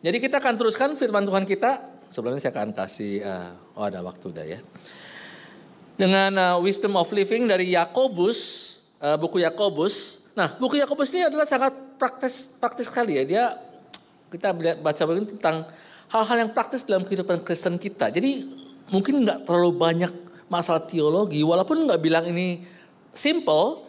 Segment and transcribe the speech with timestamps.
[0.00, 2.00] Jadi kita akan teruskan firman Tuhan kita.
[2.08, 4.58] Sebelumnya saya akan kasih, uh, oh ada waktu udah ya.
[5.94, 8.38] Dengan uh, Wisdom of Living dari Yakobus,
[9.04, 10.28] uh, buku Yakobus.
[10.32, 13.24] Nah, buku Yakobus ini adalah sangat praktis praktis sekali ya.
[13.28, 13.44] Dia
[14.32, 15.68] kita baca begini tentang
[16.08, 18.08] hal-hal yang praktis dalam kehidupan Kristen kita.
[18.08, 18.48] Jadi
[18.88, 20.12] mungkin nggak terlalu banyak
[20.48, 22.64] masalah teologi, walaupun nggak bilang ini
[23.12, 23.86] simple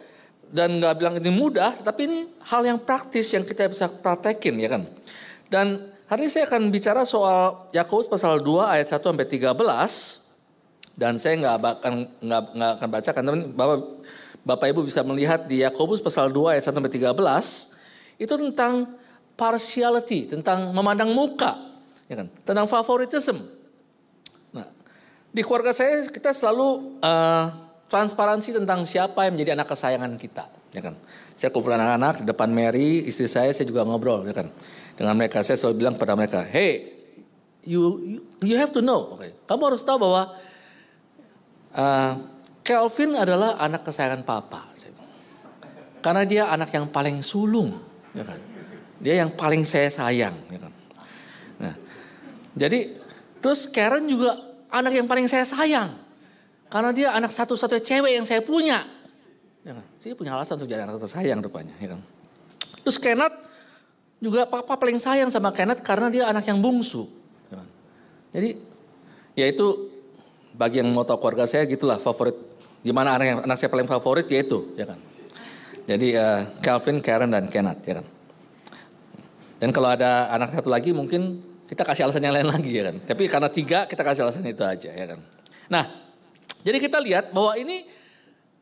[0.52, 2.18] dan nggak bilang ini mudah, tapi ini
[2.52, 4.82] hal yang praktis yang kita bisa praktekin ya kan.
[5.50, 9.56] Dan Hari ini saya akan bicara soal Yakobus pasal 2 ayat 1 sampai 13
[11.00, 13.78] dan saya nggak akan nggak akan bacakan teman Bapak
[14.44, 17.16] Bapak Ibu bisa melihat di Yakobus pasal 2 ayat 1 sampai 13
[18.20, 18.92] itu tentang
[19.40, 21.56] partiality, tentang memandang muka,
[22.04, 22.28] ya kan?
[22.44, 23.40] Tentang favoritism.
[24.52, 24.68] Nah,
[25.32, 27.56] di keluarga saya kita selalu uh,
[27.88, 30.44] transparansi tentang siapa yang menjadi anak kesayangan kita,
[30.76, 30.92] ya kan?
[31.40, 34.52] Saya kumpul anak-anak di depan Mary, istri saya saya juga ngobrol, ya kan?
[34.96, 35.40] Dengan mereka.
[35.44, 36.92] Saya selalu bilang pada mereka, hey,
[37.64, 39.16] you you, you have to know.
[39.16, 39.32] Okay.
[39.46, 40.22] Kamu harus tahu bahwa
[41.76, 42.12] uh,
[42.62, 44.70] Kelvin adalah anak kesayangan papa.
[46.02, 47.78] Karena dia anak yang paling sulung,
[48.10, 48.38] ya kan?
[48.98, 50.72] Dia yang paling saya sayang, ya kan?
[51.62, 51.74] Nah,
[52.58, 52.98] jadi
[53.38, 54.34] terus Karen juga
[54.66, 55.94] anak yang paling saya sayang.
[56.66, 58.82] Karena dia anak satu-satunya cewek yang saya punya.
[59.62, 59.86] Ya kan?
[60.02, 62.00] Saya punya alasan untuk jadi anak tersayang rupanya, ya kan?
[62.82, 63.36] Terus Kenneth
[64.22, 67.10] juga papa paling sayang sama Kenneth karena dia anak yang bungsu.
[68.32, 68.54] Jadi
[69.34, 69.92] ya itu
[70.54, 72.38] bagi yang mau tahu keluarga saya gitulah favorit.
[72.86, 74.98] Gimana anak yang anak saya paling favorit ya itu ya kan.
[75.82, 78.06] Jadi uh, Calvin, Karen dan Kenneth ya kan.
[79.58, 82.96] Dan kalau ada anak satu lagi mungkin kita kasih alasan yang lain lagi ya kan.
[83.02, 85.20] Tapi karena tiga kita kasih alasan itu aja ya kan.
[85.66, 85.84] Nah
[86.62, 87.90] jadi kita lihat bahwa ini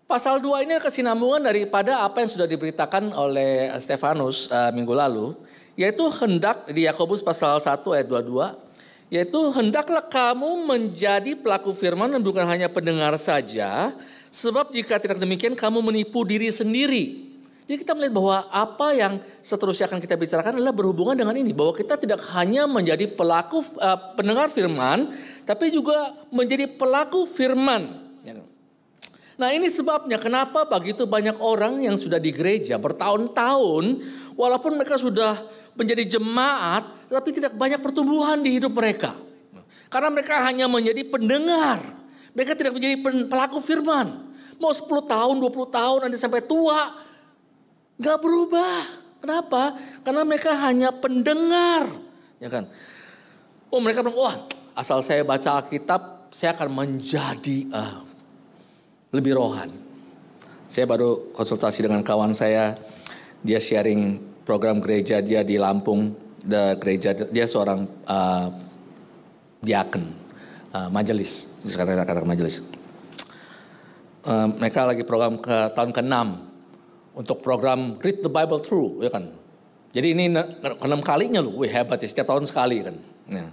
[0.08, 5.49] pasal 2 ini kesinambungan daripada apa yang sudah diberitakan oleh Stefanus uh, minggu lalu
[5.80, 8.68] yaitu hendak di Yakobus pasal 1 ayat 22
[9.08, 13.96] yaitu hendaklah kamu menjadi pelaku firman dan bukan hanya pendengar saja
[14.28, 17.32] sebab jika tidak demikian kamu menipu diri sendiri.
[17.66, 21.74] Jadi kita melihat bahwa apa yang seterusnya akan kita bicarakan adalah berhubungan dengan ini bahwa
[21.74, 25.10] kita tidak hanya menjadi pelaku uh, pendengar firman
[25.48, 28.10] tapi juga menjadi pelaku firman.
[28.22, 28.38] Ya.
[29.38, 33.84] Nah ini sebabnya kenapa begitu banyak orang yang sudah di gereja bertahun-tahun
[34.38, 39.14] walaupun mereka sudah menjadi jemaat, tapi tidak banyak pertumbuhan di hidup mereka.
[39.90, 41.82] Karena mereka hanya menjadi pendengar.
[42.30, 44.30] Mereka tidak menjadi pelaku firman.
[44.62, 46.94] Mau 10 tahun, 20 tahun, nanti sampai tua.
[47.98, 49.00] Gak berubah.
[49.20, 49.76] Kenapa?
[50.06, 51.90] Karena mereka hanya pendengar.
[52.38, 52.70] Ya kan?
[53.68, 54.36] Oh mereka bilang, wah
[54.74, 58.00] asal saya baca Alkitab, saya akan menjadi uh,
[59.12, 59.70] lebih rohan.
[60.70, 62.78] Saya baru konsultasi dengan kawan saya,
[63.42, 66.14] dia sharing program gereja dia di Lampung,
[66.44, 68.48] the gereja dia seorang uh,
[69.60, 70.04] diaken,
[70.72, 72.72] uh, majelis, kata-kata majelis.
[74.20, 76.16] Uh, mereka lagi program ke tahun ke-6
[77.16, 79.32] untuk program Read the Bible Through, ya kan.
[79.90, 82.96] Jadi ini enam kalinya loh, wih hebat ya, setiap tahun sekali kan.
[83.26, 83.48] Ya.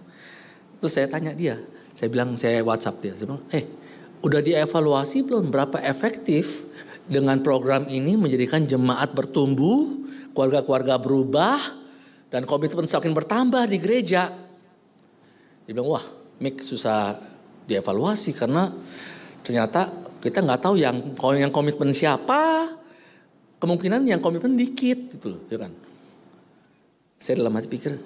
[0.78, 1.58] Terus saya tanya dia,
[1.98, 3.66] saya bilang saya WhatsApp dia, saya bilang, eh
[4.22, 6.70] udah dievaluasi belum berapa efektif
[7.10, 10.07] dengan program ini menjadikan jemaat bertumbuh
[10.38, 11.58] keluarga-keluarga berubah
[12.30, 14.30] dan komitmen semakin bertambah di gereja.
[15.66, 16.06] Dia bilang, wah
[16.38, 17.18] Mik susah
[17.66, 18.70] dievaluasi karena
[19.42, 19.90] ternyata
[20.22, 22.70] kita nggak tahu yang yang komitmen siapa,
[23.58, 25.74] kemungkinan yang komitmen dikit gitu loh, ya kan.
[27.18, 27.98] Saya dalam hati pikir,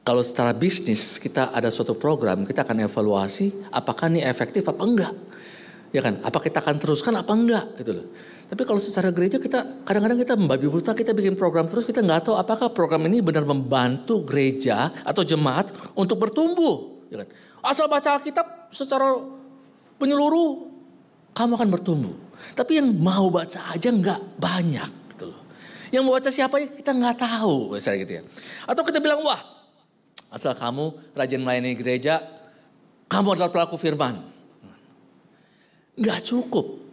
[0.00, 5.14] kalau secara bisnis kita ada suatu program, kita akan evaluasi apakah ini efektif apa enggak.
[5.92, 6.24] Ya kan?
[6.24, 8.06] Apa kita akan teruskan apa enggak gitu loh.
[8.46, 12.30] Tapi kalau secara gereja kita kadang-kadang kita membabi buta, kita bikin program terus kita nggak
[12.30, 15.66] tahu apakah program ini benar membantu gereja atau jemaat
[15.98, 17.02] untuk bertumbuh.
[17.10, 17.28] Ya kan?
[17.66, 19.18] Asal baca Alkitab secara
[19.98, 20.70] penyeluruh
[21.34, 22.14] kamu akan bertumbuh.
[22.54, 25.42] Tapi yang mau baca aja nggak banyak gitu loh.
[25.90, 28.22] Yang mau baca siapa kita nggak tahu misalnya gitu ya.
[28.70, 29.42] Atau kita bilang wah
[30.30, 32.22] asal kamu rajin melayani gereja,
[33.10, 34.22] kamu adalah pelaku firman.
[35.98, 36.85] Nggak cukup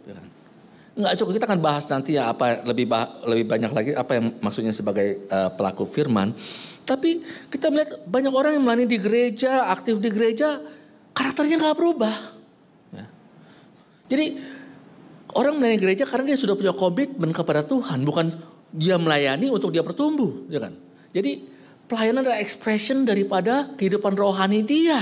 [0.94, 4.38] Enggak cukup kita akan bahas nanti ya apa lebih bah, lebih banyak lagi apa yang
[4.38, 6.30] maksudnya sebagai uh, pelaku firman.
[6.86, 10.62] Tapi kita melihat banyak orang yang melayani di gereja, aktif di gereja,
[11.10, 12.16] karakternya nggak berubah.
[12.94, 13.06] Ya.
[14.06, 14.38] Jadi
[15.34, 18.30] orang melayani gereja karena dia sudah punya komitmen kepada Tuhan, bukan
[18.70, 20.78] dia melayani untuk dia bertumbuh, ya kan?
[21.10, 21.42] Jadi
[21.90, 24.98] pelayanan adalah expression daripada kehidupan rohani dia.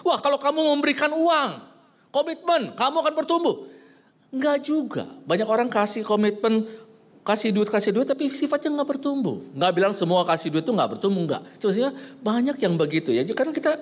[0.00, 1.50] Wah kalau kamu memberikan uang,
[2.08, 3.75] komitmen, kamu akan bertumbuh.
[4.36, 5.08] Enggak juga.
[5.24, 6.68] Banyak orang kasih komitmen
[7.26, 9.40] kasih duit kasih duit tapi sifatnya nggak bertumbuh.
[9.56, 11.42] Nggak bilang semua kasih duit itu nggak bertumbuh nggak.
[11.56, 11.90] Sebenarnya
[12.20, 13.24] banyak yang begitu ya.
[13.32, 13.80] Karena kita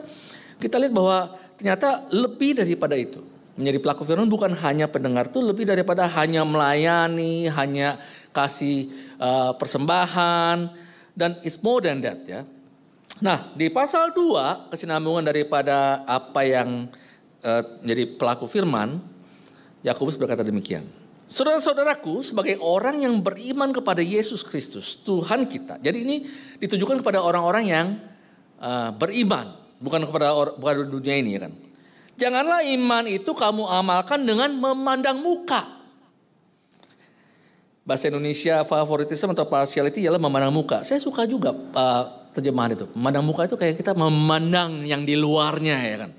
[0.63, 3.19] kita lihat bahwa ternyata lebih daripada itu.
[3.59, 7.99] Menjadi pelaku firman bukan hanya pendengar itu lebih daripada hanya melayani, hanya
[8.35, 10.71] kasih uh, persembahan
[11.15, 12.43] dan it's more than that ya.
[13.23, 16.91] Nah, di pasal 2 kesinambungan daripada apa yang
[17.47, 18.99] uh, menjadi pelaku firman,
[19.85, 20.89] Yakobus berkata demikian.
[21.25, 25.81] Saudara-saudaraku, sebagai orang yang beriman kepada Yesus Kristus, Tuhan kita.
[25.81, 26.17] Jadi ini
[26.61, 27.87] ditujukan kepada orang-orang yang
[28.61, 31.53] uh, beriman, bukan kepada bukan dunia ini ya kan.
[32.15, 35.65] Janganlah iman itu kamu amalkan dengan memandang muka.
[37.85, 40.81] Bahasa Indonesia favoritisme atau partiality ialah memandang muka.
[40.85, 42.05] Saya suka juga uh,
[42.37, 42.85] terjemahan itu.
[42.93, 46.11] Memandang muka itu kayak kita memandang yang di luarnya ya kan.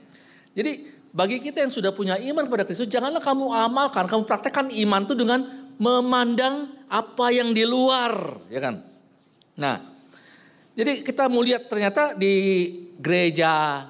[0.53, 5.01] Jadi bagi kita yang sudah punya iman kepada Kristus, janganlah kamu amalkan, kamu praktekkan iman
[5.07, 5.39] itu dengan
[5.79, 8.83] memandang apa yang di luar, ya kan?
[9.55, 9.79] Nah,
[10.75, 12.67] jadi kita mau lihat ternyata di
[12.99, 13.87] gereja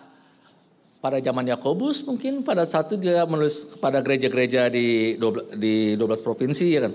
[1.02, 6.66] pada zaman Yakobus mungkin pada satu dia menulis kepada gereja-gereja di 12, di 12 provinsi
[6.74, 6.94] ya kan.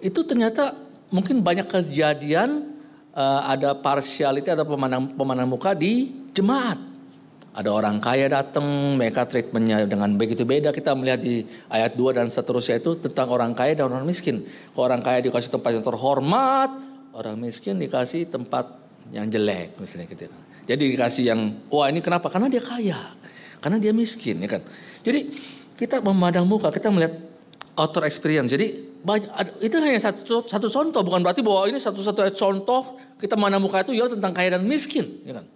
[0.00, 0.72] Itu ternyata
[1.12, 2.72] mungkin banyak kejadian
[3.12, 6.87] uh, ada partiality atau pemandang pemandang muka di jemaat.
[7.58, 10.70] Ada orang kaya datang, mereka treatmentnya dengan begitu beda.
[10.70, 14.46] Kita melihat di ayat 2 dan seterusnya itu tentang orang kaya dan orang miskin.
[14.70, 16.70] Kalau orang kaya dikasih tempat yang terhormat,
[17.18, 18.78] orang miskin dikasih tempat
[19.10, 20.30] yang jelek misalnya gitu.
[20.70, 22.30] Jadi dikasih yang, wah ini kenapa?
[22.30, 22.94] Karena dia kaya,
[23.58, 24.62] karena dia miskin ya kan.
[25.02, 25.32] Jadi
[25.74, 27.18] kita memandang muka, kita melihat
[27.74, 28.54] outer experience.
[28.54, 33.66] Jadi banyak, itu hanya satu, satu contoh, bukan berarti bahwa ini satu-satunya contoh kita memandang
[33.66, 35.46] muka itu ya tentang kaya dan miskin, ya kan.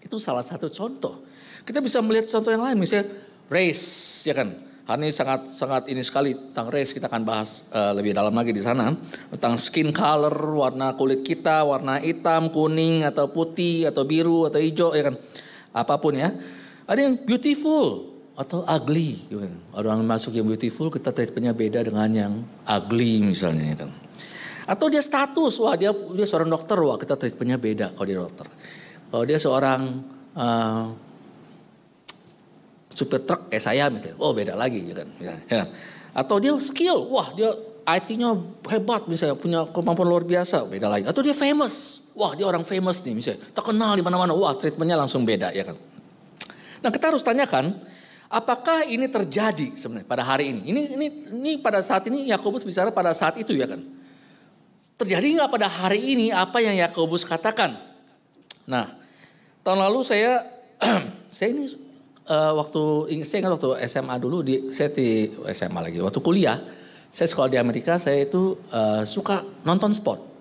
[0.00, 1.23] Itu salah satu contoh.
[1.64, 3.08] Kita bisa melihat contoh yang lain, misalnya
[3.48, 3.84] race,
[4.28, 4.52] ya kan.
[4.84, 8.52] Hari ini sangat sangat ini sekali tentang race kita akan bahas uh, lebih dalam lagi
[8.52, 8.92] di sana
[9.32, 14.92] tentang skin color, warna kulit kita, warna hitam, kuning atau putih atau biru atau hijau
[14.92, 15.16] ya kan.
[15.72, 16.28] Apa pun ya.
[16.84, 19.56] Ada yang beautiful atau ugly ya kan.
[19.72, 22.32] Orang masuk yang beautiful kita treatmentnya beda dengan yang
[22.68, 23.90] ugly misalnya ya kan.
[24.68, 28.52] Atau dia status, wah dia dia seorang dokter, wah kita treatmentnya beda kalau dia dokter.
[29.08, 29.80] Kalau dia seorang
[30.36, 30.92] uh,
[32.94, 35.08] supir truk kayak saya misalnya, oh beda lagi ya kan.
[35.18, 35.62] Ya, ya.
[36.14, 37.50] Atau dia skill, wah dia
[37.84, 38.32] IT-nya
[38.70, 41.04] hebat misalnya, punya kemampuan luar biasa, beda lagi.
[41.04, 45.26] Atau dia famous, wah dia orang famous nih misalnya, terkenal di mana-mana, wah treatmentnya langsung
[45.26, 45.76] beda ya kan.
[46.80, 47.76] Nah kita harus tanyakan,
[48.30, 50.60] apakah ini terjadi sebenarnya pada hari ini?
[50.70, 53.82] Ini ini ini pada saat ini Yakobus bicara pada saat itu ya kan.
[54.94, 57.74] Terjadi nggak pada hari ini apa yang Yakobus katakan?
[58.64, 58.96] Nah,
[59.66, 60.40] tahun lalu saya
[61.36, 61.68] saya ini
[62.28, 62.82] uh, waktu
[63.24, 65.98] saya ingat waktu SMA dulu di saya di SMA lagi.
[66.00, 66.56] Waktu kuliah
[67.12, 70.34] saya sekolah di Amerika saya itu uh, suka nonton sport.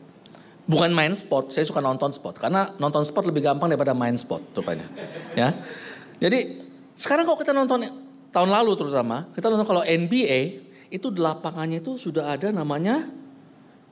[0.63, 2.39] Bukan main sport saya suka nonton sport.
[2.39, 4.88] Karena nonton sport lebih gampang daripada main sport rupanya.
[5.35, 5.51] Ya.
[6.24, 6.63] Jadi
[6.95, 7.83] sekarang kalau kita nonton
[8.31, 10.63] tahun lalu terutama kita nonton kalau NBA
[10.94, 13.09] itu di lapangannya itu sudah ada namanya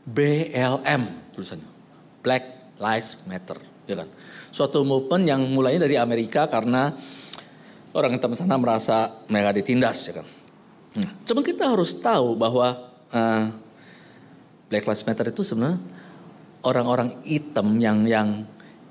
[0.07, 1.69] BLM tulisannya.
[2.21, 3.57] Black Lives Matter
[3.89, 4.09] ya kan?
[4.51, 6.93] Suatu movement yang mulainya dari Amerika karena
[7.91, 10.27] orang hitam sana merasa mereka ditindas ya kan.
[10.91, 12.75] Nah, cuma kita harus tahu bahwa
[13.11, 13.45] uh,
[14.67, 15.79] Black Lives Matter itu sebenarnya
[16.63, 18.43] orang-orang hitam yang yang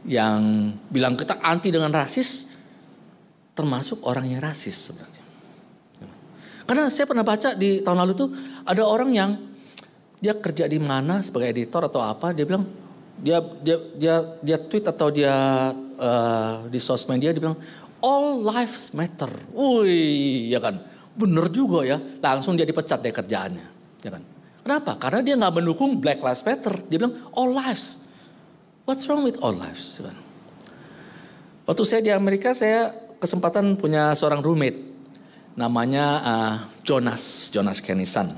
[0.08, 2.56] yang bilang kita anti dengan rasis
[3.52, 5.24] termasuk orang yang rasis sebenarnya.
[6.64, 8.30] Karena saya pernah baca di tahun lalu tuh
[8.62, 9.30] ada orang yang
[10.20, 12.68] dia kerja di mana sebagai editor atau apa dia bilang
[13.20, 15.34] dia dia dia dia tweet atau dia
[15.76, 17.58] uh, di sosmed dia dia bilang
[18.00, 19.30] all lives matter.
[19.52, 20.80] Wih, ya kan.
[21.16, 22.00] Bener juga ya.
[22.20, 23.66] Langsung dia dipecat dari kerjaannya.
[24.04, 24.22] Ya kan.
[24.60, 25.00] Kenapa?
[25.00, 26.84] Karena dia nggak mendukung Black Lives Matter.
[26.86, 28.12] Dia bilang all lives.
[28.84, 29.96] What's wrong with all lives?
[30.00, 30.16] Ya kan?
[31.64, 34.90] Waktu saya di Amerika, saya kesempatan punya seorang roommate.
[35.56, 36.54] Namanya uh,
[36.84, 38.32] Jonas, Jonas Kenisan.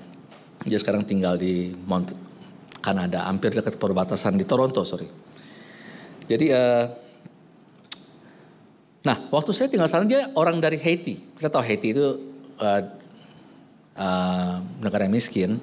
[0.63, 2.15] Dia sekarang tinggal di Mount
[2.83, 5.07] Kanada, hampir dekat perbatasan di Toronto, sorry.
[6.27, 6.87] Jadi uh,
[9.03, 11.19] Nah, waktu saya tinggal sana dia orang dari Haiti.
[11.35, 12.07] Kita tahu Haiti itu
[12.63, 12.83] uh,
[13.99, 15.59] uh, negara miskin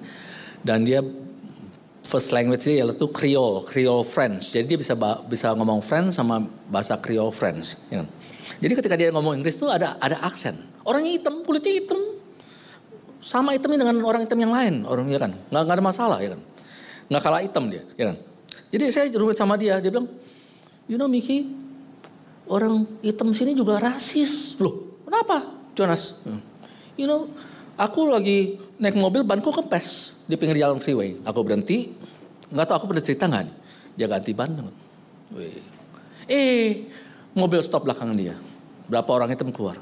[0.60, 1.00] dan dia
[2.04, 4.52] first language dia yaitu Creole, Creole French.
[4.52, 4.94] Jadi dia bisa
[5.28, 7.80] bisa ngomong French sama bahasa Creole French.
[7.88, 8.04] Ya.
[8.04, 8.08] Kan?
[8.60, 10.58] Jadi ketika dia ngomong Inggris tuh ada ada aksen.
[10.84, 12.00] Orangnya hitam, kulitnya hitam,
[13.20, 16.34] sama hitamnya dengan orang hitam yang lain, orang ya kan, nggak, nggak ada masalah ya
[16.34, 16.42] kan,
[17.12, 18.18] nggak kalah hitam dia, ya kan.
[18.74, 20.08] Jadi saya rumit sama dia, dia bilang,
[20.90, 21.46] you know Miki,
[22.50, 24.58] orang hitam sini juga rasis.
[24.60, 25.46] Loh, kenapa
[25.78, 26.20] Jonas?
[26.98, 27.30] You know,
[27.80, 31.16] aku lagi naik mobil banku kempes di pinggir jalan freeway.
[31.24, 31.94] Aku berhenti,
[32.50, 33.56] Nggak tahu aku pernah cerita nggak nih?
[33.94, 34.50] Dia ganti ban.
[35.38, 35.62] Wih.
[36.26, 36.90] Eh,
[37.38, 38.34] mobil stop belakang dia.
[38.90, 39.78] Berapa orang hitam keluar.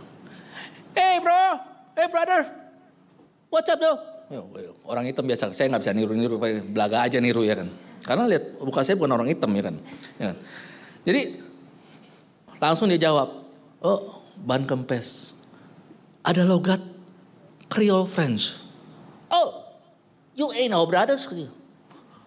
[0.92, 1.62] Hey bro,
[1.96, 2.42] hey brother,
[3.48, 3.96] what's up bro?
[4.84, 6.36] Orang hitam biasa, saya nggak bisa niru-niru,
[6.74, 7.72] belaga aja niru ya kan.
[8.04, 9.76] Karena lihat bukan saya bukan orang hitam ya kan.
[10.20, 10.38] Ya kan?
[11.08, 11.22] Jadi
[12.62, 13.32] langsung dia jawab,
[13.82, 15.38] oh ban kempes,
[16.22, 16.80] ada logat
[17.68, 18.64] Creole French.
[19.28, 19.64] Oh,
[20.38, 21.28] you ain't our brothers.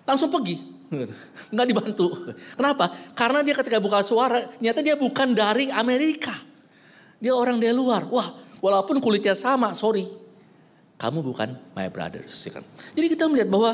[0.05, 0.61] Langsung pergi.
[1.55, 2.35] Nggak dibantu.
[2.59, 2.93] Kenapa?
[3.17, 6.35] Karena dia ketika buka suara, nyata dia bukan dari Amerika.
[7.21, 8.05] Dia orang dari luar.
[8.11, 10.05] Wah, Walaupun kulitnya sama, sorry.
[11.01, 12.37] Kamu bukan my brothers.
[12.45, 12.65] Ya kan?
[12.93, 13.73] Jadi kita melihat bahwa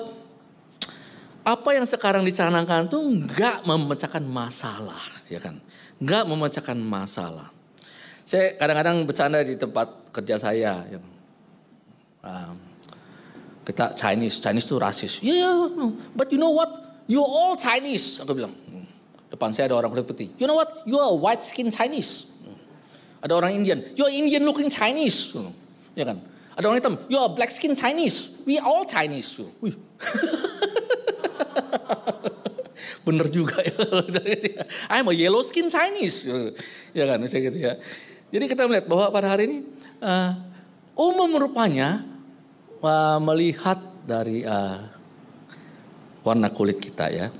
[1.42, 5.58] apa yang sekarang dicanangkan itu nggak memecahkan masalah, ya kan?
[6.02, 7.48] Nggak memecahkan masalah.
[8.26, 10.82] Saya kadang-kadang bercanda di tempat kerja saya.
[10.90, 11.00] Ya.
[12.26, 12.52] Uh,
[13.66, 15.12] kita Chinese, Chinese itu rasis.
[15.22, 16.70] Ya, yeah, yeah, but you know what?
[17.06, 18.22] You all Chinese.
[18.22, 18.54] Aku bilang.
[19.26, 20.30] Depan saya ada orang kulit putih.
[20.38, 20.86] You know what?
[20.86, 22.38] You are white skin Chinese.
[23.26, 25.34] Ada orang Indian, you're Indian looking Chinese.
[25.98, 26.22] Ya kan?
[26.54, 28.46] Ada orang hitam, you're black skin Chinese.
[28.46, 29.34] We all Chinese.
[29.58, 29.74] Wih.
[33.06, 33.70] Bener juga ya.
[34.98, 36.26] I'm a yellow skin Chinese.
[36.90, 37.72] Ya kan, misalnya gitu ya.
[38.34, 39.58] Jadi kita melihat bahwa pada hari ini
[40.02, 40.34] uh,
[40.98, 42.02] umum rupanya
[42.82, 44.90] uh, melihat dari uh,
[46.26, 47.30] warna kulit kita ya.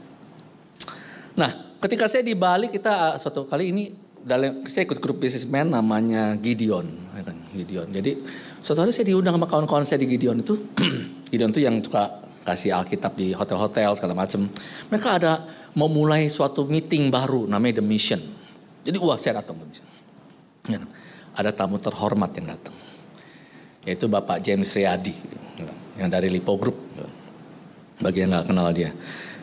[1.35, 3.91] Nah, ketika saya di Bali kita uh, suatu kali ini
[4.23, 7.91] dalam saya ikut grup businessman namanya Gideon, ya kan, Gideon.
[7.91, 8.23] Jadi
[8.63, 10.55] suatu hari saya diundang sama kawan-kawan saya di Gideon itu,
[11.35, 14.47] Gideon itu yang suka kasih Alkitab di hotel-hotel segala macam.
[14.87, 15.43] Mereka ada
[15.75, 18.23] mau mulai suatu meeting baru namanya The Mission.
[18.87, 19.59] Jadi wah saya datang
[20.71, 20.91] ya kan.
[21.37, 22.73] Ada tamu terhormat yang datang.
[23.83, 25.15] Yaitu Bapak James Riyadi
[25.59, 26.79] ya kan, yang dari Lipo Group.
[26.95, 27.15] Ya kan.
[28.07, 28.91] Bagi yang nggak kenal dia.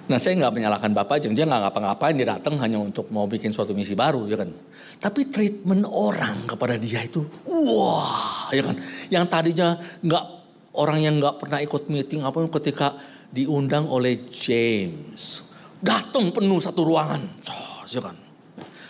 [0.04, 3.72] Nah saya nggak menyalahkan Bapak, dia nggak ngapa-ngapain, dia datang hanya untuk mau bikin suatu
[3.72, 4.52] misi baru ya kan.
[5.00, 8.76] Tapi treatment orang kepada dia itu, wah, ya kan.
[9.08, 9.68] Yang tadinya
[10.04, 10.43] nggak
[10.78, 12.98] orang yang nggak pernah ikut meeting apa ketika
[13.34, 15.50] diundang oleh James,
[15.82, 17.22] datang penuh satu ruangan,
[17.90, 18.18] ya kan.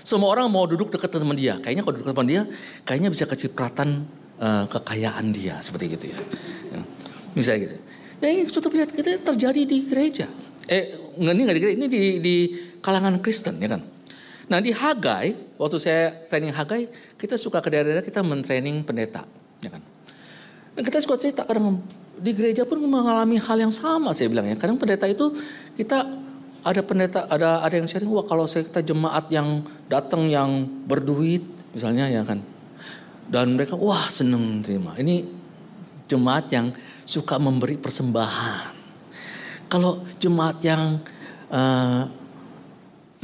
[0.03, 1.55] Semua orang mau duduk dekat teman dia.
[1.63, 2.41] Kayaknya kalau duduk dekat dia,
[2.83, 4.03] kayaknya bisa kecipratan
[4.35, 6.19] uh, kekayaan dia seperti gitu ya.
[6.75, 6.81] ya.
[7.39, 7.75] Misalnya gitu.
[8.19, 10.27] Nah ini suatu lihat kita terjadi di gereja.
[10.67, 12.35] Eh, ini nggak di gereja, ini di, di
[12.83, 13.81] kalangan Kristen ya kan.
[14.51, 19.23] Nah di Hagai, waktu saya training Hagai, kita suka ke daerah-daerah kita mentraining pendeta,
[19.63, 19.92] ya kan.
[20.73, 21.81] Dan kita suka cerita kadang
[22.17, 24.57] di gereja pun mengalami hal yang sama saya bilang ya.
[24.57, 25.33] Kadang pendeta itu
[25.77, 26.05] kita
[26.63, 29.61] ada pendeta ada ada yang sharing wah kalau saya kita jemaat yang
[29.91, 31.43] datang yang berduit
[31.75, 32.41] misalnya ya kan.
[33.29, 34.97] Dan mereka wah seneng terima.
[34.97, 35.25] Ini
[36.09, 38.73] jemaat yang suka memberi persembahan.
[39.71, 41.01] Kalau jemaat yang
[41.49, 42.03] uh,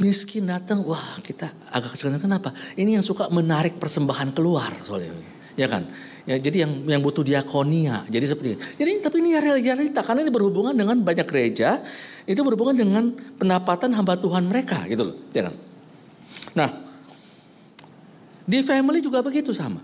[0.00, 2.50] miskin datang, wah kita agak kesulitan kenapa?
[2.74, 5.14] Ini yang suka menarik persembahan keluar soalnya,
[5.54, 5.86] ya kan?
[6.28, 8.60] Ya, jadi yang yang butuh diakonia, jadi seperti itu.
[8.76, 11.80] Jadi tapi ini realita karena ini berhubungan dengan banyak gereja,
[12.28, 13.04] itu berhubungan dengan
[13.40, 15.54] pendapatan hamba Tuhan mereka, gitu loh, ya kan?
[16.52, 16.70] Nah,
[18.44, 19.80] di family juga begitu sama.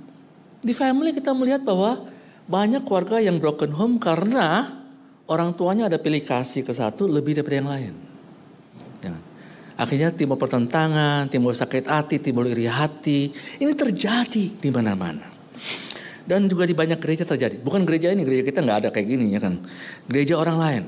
[0.60, 2.04] Di family kita melihat bahwa
[2.46, 4.76] banyak keluarga yang broken home karena
[5.26, 7.94] orang tuanya ada pilih kasih ke satu lebih daripada yang lain.
[9.76, 13.28] Akhirnya timbul pertentangan, timbul sakit hati, timbul iri hati.
[13.60, 15.28] Ini terjadi di mana-mana.
[16.26, 17.62] Dan juga di banyak gereja terjadi.
[17.62, 19.62] Bukan gereja ini, gereja kita nggak ada kayak gini ya kan.
[20.10, 20.82] Gereja orang lain.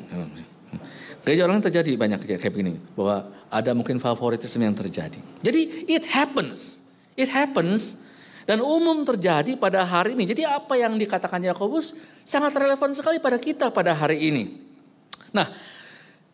[1.23, 2.75] Gereja orang lain terjadi banyak kayak begini.
[2.99, 5.23] Bahwa ada mungkin favoritisme yang terjadi.
[5.41, 6.83] Jadi it happens.
[7.15, 8.11] It happens.
[8.49, 10.25] Dan umum terjadi pada hari ini.
[10.25, 14.45] Jadi apa yang dikatakan Yakobus sangat relevan sekali pada kita pada hari ini.
[15.37, 15.53] Nah,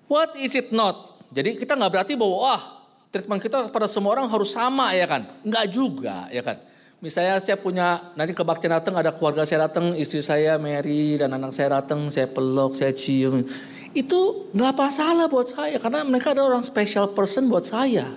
[0.06, 1.18] what is it not?
[1.34, 2.62] Jadi kita nggak berarti bahwa wah
[3.10, 5.26] treatment kita pada semua orang harus sama ya kan?
[5.42, 6.56] Nggak juga ya kan?
[7.04, 11.52] Misalnya saya punya nanti kebaktian datang ada keluarga saya datang, istri saya Mary dan anak
[11.52, 13.44] saya datang, saya peluk, saya cium.
[13.92, 18.08] Itu nggak apa salah buat saya karena mereka ada orang special person buat saya.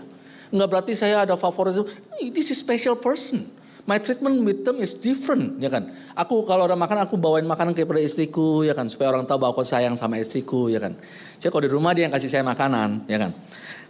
[0.55, 1.83] Nggak berarti saya ada favoritism.
[2.31, 3.43] This is special person.
[3.83, 5.91] My treatment with them is different, ya kan.
[6.15, 9.51] Aku kalau ada makan, aku bawain makanan kepada istriku, ya kan, supaya orang tahu bahwa
[9.55, 10.95] aku sayang sama istriku, ya kan.
[11.39, 13.31] Saya kalau di rumah dia yang kasih saya makanan, ya kan.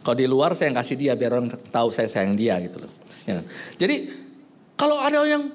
[0.01, 2.93] Kalau di luar saya yang kasih dia biar orang tahu saya sayang dia gitu loh.
[3.25, 3.45] Ya kan?
[3.77, 4.26] Jadi
[4.77, 5.49] kalau ada yang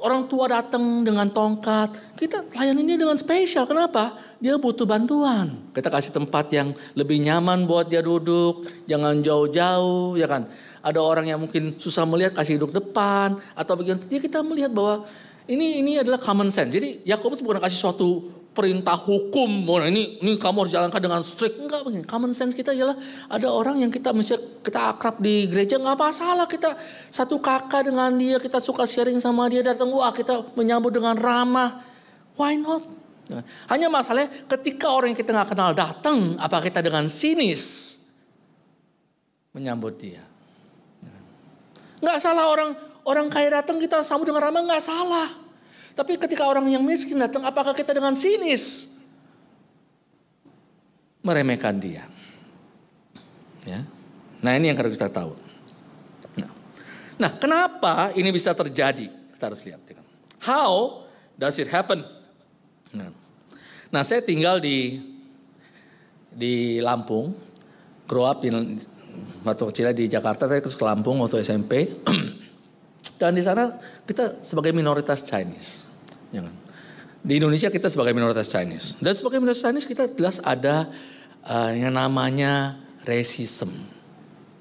[0.00, 3.68] orang tua datang dengan tongkat, kita layani dia dengan spesial.
[3.68, 4.16] Kenapa?
[4.40, 5.70] Dia butuh bantuan.
[5.74, 10.48] Kita kasih tempat yang lebih nyaman buat dia duduk, jangan jauh-jauh, ya kan
[10.82, 15.04] ada orang yang mungkin susah melihat kasih duduk depan atau bagian dia kita melihat bahwa
[15.48, 16.72] ini ini adalah common sense.
[16.72, 21.62] Jadi Yakobus bukan kasih suatu perintah hukum, oh, ini ini kamu harus jalankan dengan strict.
[21.62, 22.02] Enggak begini.
[22.02, 22.98] Common sense kita ialah
[23.30, 24.34] ada orang yang kita mesti
[24.66, 26.74] kita akrab di gereja nggak masalah kita
[27.06, 31.86] satu kakak dengan dia kita suka sharing sama dia datang wah kita menyambut dengan ramah.
[32.34, 32.82] Why not?
[33.70, 37.94] Hanya masalahnya ketika orang yang kita nggak kenal datang, apa kita dengan sinis
[39.54, 40.26] menyambut dia?
[42.02, 42.74] Nggak salah orang
[43.06, 45.47] orang kaya datang kita sambut dengan ramah nggak salah.
[45.98, 48.94] Tapi ketika orang yang miskin datang, apakah kita dengan sinis
[51.26, 52.06] meremehkan dia?
[53.66, 53.82] Ya.
[54.38, 55.34] Nah ini yang harus kita tahu.
[56.38, 56.54] Nah,
[57.18, 59.10] nah kenapa ini bisa terjadi?
[59.10, 59.82] Kita harus lihat.
[60.38, 61.02] How
[61.34, 62.06] does it happen?
[62.94, 63.10] Nah,
[63.90, 65.02] nah saya tinggal di
[66.30, 67.34] di Lampung,
[68.06, 68.54] grow up di
[69.42, 71.90] waktu kecil di Jakarta, saya ke Lampung waktu SMP.
[73.18, 73.74] Dan di sana
[74.06, 75.90] kita sebagai minoritas Chinese.
[76.30, 76.54] Ya kan?
[77.18, 78.94] Di Indonesia kita sebagai minoritas Chinese.
[79.02, 80.86] Dan sebagai minoritas Chinese kita jelas ada
[81.42, 83.74] uh, yang namanya racism.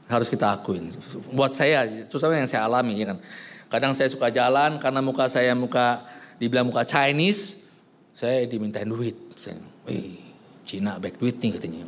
[0.10, 0.90] Harus kita akuin.
[1.32, 3.20] Buat saya, terutama yang saya alami ya kan.
[3.68, 6.08] Kadang saya suka jalan karena muka saya muka
[6.40, 7.70] dibilang muka Chinese,
[8.16, 9.14] saya dimintain duit.
[9.36, 10.18] Saya, wih,
[10.64, 11.84] Cina back duit nih katanya.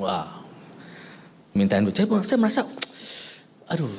[0.00, 0.42] Wah,
[1.52, 1.94] mintain duit.
[1.94, 2.62] Saya, saya merasa,
[3.68, 3.92] aduh,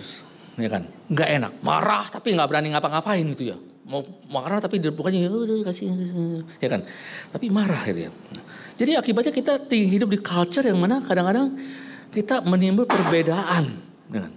[0.59, 3.57] ya kan, nggak enak, marah tapi nggak berani ngapa-ngapain gitu ya.
[3.89, 5.89] Mau marah tapi bukannya ya udah kasih
[6.61, 6.85] ya kan?
[7.33, 8.11] Tapi marah gitu ya.
[8.79, 11.57] Jadi akibatnya kita hidup di culture yang mana kadang-kadang
[12.13, 14.31] kita menimbul perbedaan dengan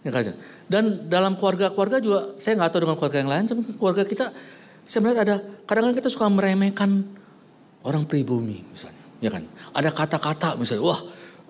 [0.00, 0.32] ya kan
[0.70, 4.32] dan dalam keluarga-keluarga juga saya nggak tahu dengan keluarga yang lain tapi keluarga kita
[4.86, 5.36] saya melihat ada
[5.68, 7.04] kadang-kadang kita suka meremehkan
[7.84, 9.44] orang pribumi misalnya ya kan?
[9.76, 11.00] Ada kata-kata misalnya wah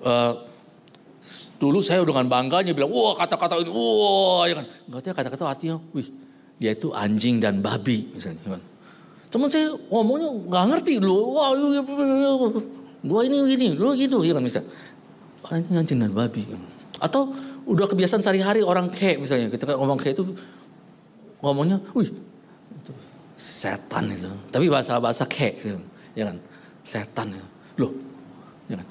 [0.02, 0.34] uh,
[1.60, 5.76] dulu saya dengan bangganya bilang wah kata-kata ini wah ya kan nggak tahu kata-kata artinya
[5.92, 6.08] wih
[6.60, 8.60] dia itu anjing dan babi misalnya.
[9.32, 11.40] Teman saya ngomongnya nggak ngerti dulu.
[11.40, 11.56] Wah,
[13.00, 14.68] gua ini gini, lu gitu ya kan misalnya.
[15.48, 16.44] Anjing anjing dan babi.
[17.00, 17.32] Atau
[17.64, 20.36] udah kebiasaan sehari-hari orang kayak misalnya kita ngomong kayak itu
[21.40, 22.12] ngomongnya, wih
[22.76, 22.92] itu
[23.40, 24.28] setan itu.
[24.52, 25.80] Tapi bahasa bahasa kayak gitu,
[26.12, 26.36] ya kan
[26.84, 27.48] setan itu.
[27.80, 27.92] Loh,
[28.68, 28.86] ya kan.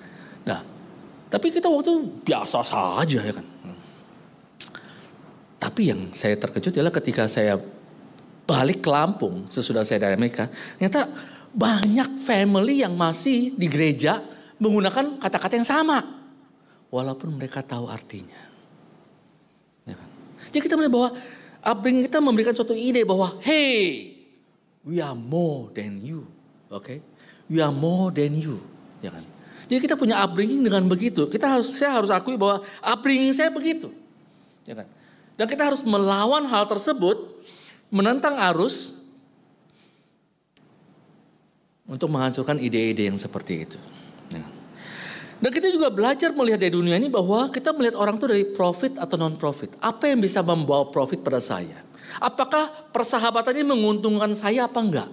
[1.29, 3.45] Tapi kita waktu biasa saja ya kan.
[5.61, 7.59] Tapi yang saya terkejut adalah ketika saya
[8.49, 11.05] balik ke Lampung sesudah saya dari Amerika, ternyata
[11.53, 14.17] banyak family yang masih di gereja
[14.57, 16.01] menggunakan kata-kata yang sama.
[16.89, 18.41] Walaupun mereka tahu artinya.
[19.85, 20.09] Ya kan?
[20.49, 21.09] Jadi kita melihat bahwa
[21.61, 24.09] upbringing kita memberikan suatu ide bahwa hey,
[24.81, 26.25] we are more than you.
[26.73, 26.81] Oke?
[26.81, 26.97] Okay?
[27.45, 28.57] We are more than you.
[29.05, 29.21] Ya kan?
[29.69, 31.29] Jadi kita punya upbringing dengan begitu.
[31.29, 33.93] Kita harus saya harus akui bahwa upbringing saya begitu.
[34.65, 34.89] Ya kan?
[35.37, 37.21] Dan kita harus melawan hal tersebut,
[37.93, 39.05] menentang arus
[41.85, 43.79] untuk menghancurkan ide-ide yang seperti itu.
[44.33, 44.41] Ya.
[45.37, 48.97] Dan kita juga belajar melihat dari dunia ini bahwa kita melihat orang itu dari profit
[48.97, 49.77] atau non profit.
[49.85, 51.85] Apa yang bisa membawa profit pada saya?
[52.17, 55.09] Apakah persahabatan ini menguntungkan saya apa enggak?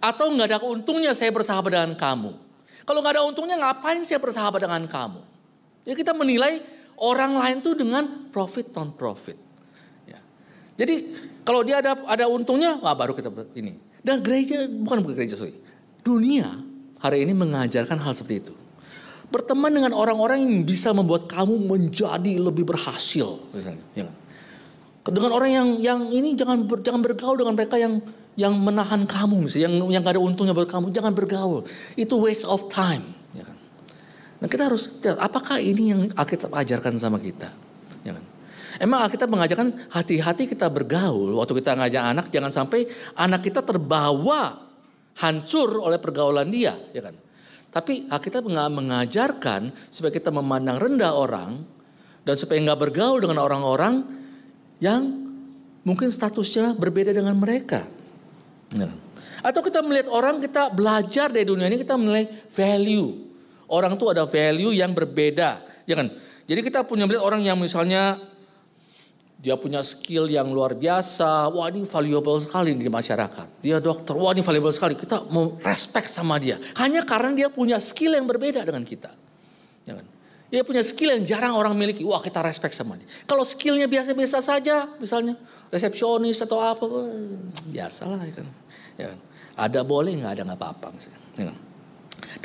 [0.00, 2.49] Atau enggak ada untungnya saya bersahabat dengan kamu?
[2.90, 5.22] Kalau enggak ada untungnya ngapain saya bersahabat dengan kamu?
[5.86, 6.58] Ya kita menilai
[6.98, 9.38] orang lain tuh dengan profit non profit.
[10.10, 10.18] Ya.
[10.74, 11.14] Jadi
[11.46, 13.78] kalau dia ada ada untungnya, wah baru kita ini.
[14.02, 15.54] Dan gereja bukan gereja sorry,
[16.02, 16.50] dunia
[16.98, 18.54] hari ini mengajarkan hal seperti itu.
[19.30, 23.86] Berteman dengan orang-orang yang bisa membuat kamu menjadi lebih berhasil, misalnya.
[23.94, 24.10] Ya.
[25.06, 28.02] Dengan orang yang yang ini jangan ber, jangan bergaul dengan mereka yang
[28.38, 31.66] yang menahan kamu, yang yang gak ada untungnya buat kamu, jangan bergaul.
[31.98, 33.20] Itu waste of time.
[34.40, 37.52] Nah kita harus apakah ini yang Alkitab ajarkan sama kita?
[38.00, 38.24] Jangan.
[38.80, 41.36] Emang Alkitab mengajarkan hati-hati kita bergaul.
[41.36, 42.88] Waktu kita ngajak anak jangan sampai
[43.20, 44.56] anak kita terbawa
[45.20, 46.72] hancur oleh pergaulan dia.
[46.96, 47.12] Ya kan?
[47.68, 51.60] Tapi Alkitab mengajarkan supaya kita memandang rendah orang
[52.24, 54.08] dan supaya nggak bergaul dengan orang-orang
[54.80, 55.04] yang
[55.84, 57.84] mungkin statusnya berbeda dengan mereka.
[59.40, 63.30] Atau kita melihat orang kita belajar dari dunia ini kita menilai value
[63.70, 66.10] Orang tuh ada value yang berbeda, ya kan?
[66.50, 68.18] Jadi kita punya melihat orang yang misalnya
[69.38, 73.62] dia punya skill yang luar biasa, wah ini valuable sekali di masyarakat.
[73.62, 74.98] Dia dokter, wah ini valuable sekali.
[74.98, 76.58] Kita mau respect sama dia.
[76.82, 79.14] Hanya karena dia punya skill yang berbeda dengan kita.
[79.86, 80.06] Ya kan?
[80.50, 82.02] Dia punya skill yang jarang orang miliki.
[82.02, 83.06] Wah kita respect sama dia.
[83.22, 85.38] Kalau skillnya biasa-biasa saja, misalnya
[85.70, 86.84] resepsionis atau apa,
[87.70, 88.48] biasalah ya kan.
[88.98, 89.18] Ya kan?
[89.56, 91.20] Ada boleh nggak ada nggak apa-apa misalnya.
[91.38, 91.56] Ya kan?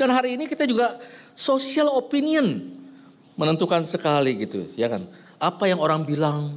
[0.00, 0.96] Dan hari ini kita juga
[1.36, 2.64] social opinion
[3.36, 5.04] menentukan sekali gitu, ya kan?
[5.36, 6.56] Apa yang orang bilang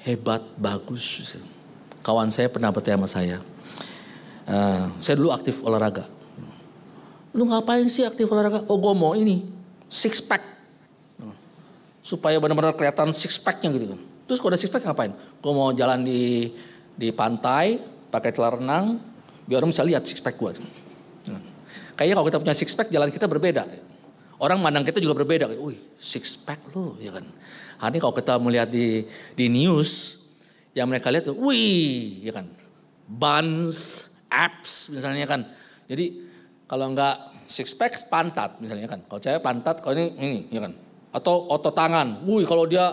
[0.00, 1.36] hebat, bagus.
[2.00, 3.38] Kawan saya pernah bertanya sama saya,
[4.44, 6.04] Uh, saya dulu aktif olahraga.
[7.32, 8.60] Lu ngapain sih aktif olahraga?
[8.68, 9.40] Oh gue mau ini,
[9.88, 10.44] six pack.
[12.04, 14.00] Supaya benar-benar kelihatan six packnya gitu kan.
[14.24, 15.12] Terus kalau udah six pack ngapain?
[15.12, 16.52] Gue mau jalan di
[16.94, 17.76] di pantai,
[18.08, 18.84] pakai celana renang,
[19.44, 20.64] biar orang bisa lihat six pack gue.
[21.28, 21.40] Nah,
[21.98, 23.68] kayaknya kalau kita punya six pack jalan kita berbeda.
[24.40, 25.46] Orang mandang kita juga berbeda.
[25.60, 27.24] Wih, six pack lo, ya kan.
[27.78, 29.04] Hari kalau kita melihat di
[29.36, 30.20] di news,
[30.74, 32.46] yang mereka lihat tuh, wih, ya kan.
[33.04, 35.40] Buns, abs misalnya kan.
[35.86, 36.24] Jadi
[36.66, 37.14] kalau enggak
[37.46, 39.04] six pack pantat misalnya kan.
[39.06, 40.72] Kalau saya pantat, kalau ini ini ya kan.
[41.14, 42.26] Atau otot tangan.
[42.26, 42.90] Wih, kalau dia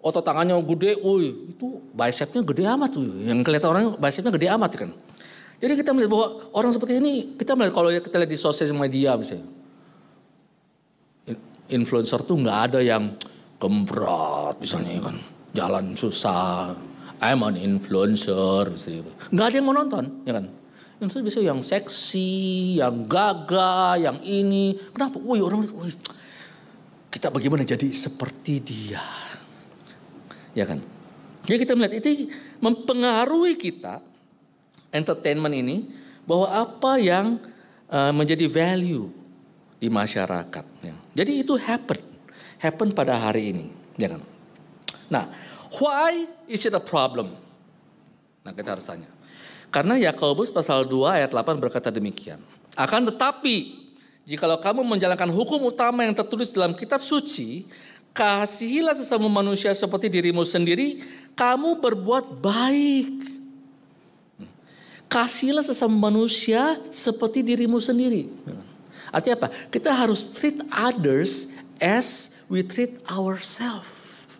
[0.00, 3.04] otot tangannya gede, wih, itu bicepnya gede amat tuh.
[3.04, 4.90] Yang kelihatan orang bicepnya gede amat kan.
[5.60, 9.12] Jadi kita melihat bahwa orang seperti ini, kita melihat kalau kita lihat di sosial media
[9.20, 9.44] misalnya.
[11.70, 13.14] Influencer tuh nggak ada yang
[13.60, 15.16] kembrot misalnya kan.
[15.52, 16.72] Jalan susah,
[17.20, 18.72] I'm an influencer.
[19.30, 20.48] Nggak ada yang mau nonton, ya kan?
[21.00, 22.32] Yang biasanya yang seksi,
[22.80, 24.80] yang gagah, yang ini.
[24.96, 25.20] Kenapa?
[25.20, 25.94] Wih orang, wih,
[27.12, 29.04] kita bagaimana jadi seperti dia.
[30.56, 30.82] Ya kan?
[31.46, 32.28] Jadi kita melihat itu
[32.60, 34.02] mempengaruhi kita,
[34.92, 35.76] entertainment ini,
[36.28, 37.40] bahwa apa yang
[37.88, 39.08] uh, menjadi value
[39.80, 40.64] di masyarakat.
[40.84, 40.94] Ya.
[41.24, 41.98] Jadi itu happen,
[42.60, 43.66] happen pada hari ini.
[43.96, 44.22] Ya kan?
[45.10, 45.26] Nah,
[45.78, 47.30] Why is it a problem?
[48.42, 49.06] Nah kita harus tanya.
[49.70, 52.42] Karena Yakobus pasal 2 ayat 8 berkata demikian.
[52.74, 53.86] Akan tetapi,
[54.26, 57.70] jikalau kamu menjalankan hukum utama yang tertulis dalam kitab suci,
[58.14, 61.02] kasihilah sesama manusia seperti dirimu sendiri,
[61.38, 63.40] kamu berbuat baik.
[65.10, 68.30] Kasihilah sesama manusia seperti dirimu sendiri.
[69.10, 69.48] Artinya apa?
[69.68, 74.38] Kita harus treat others as we treat ourselves.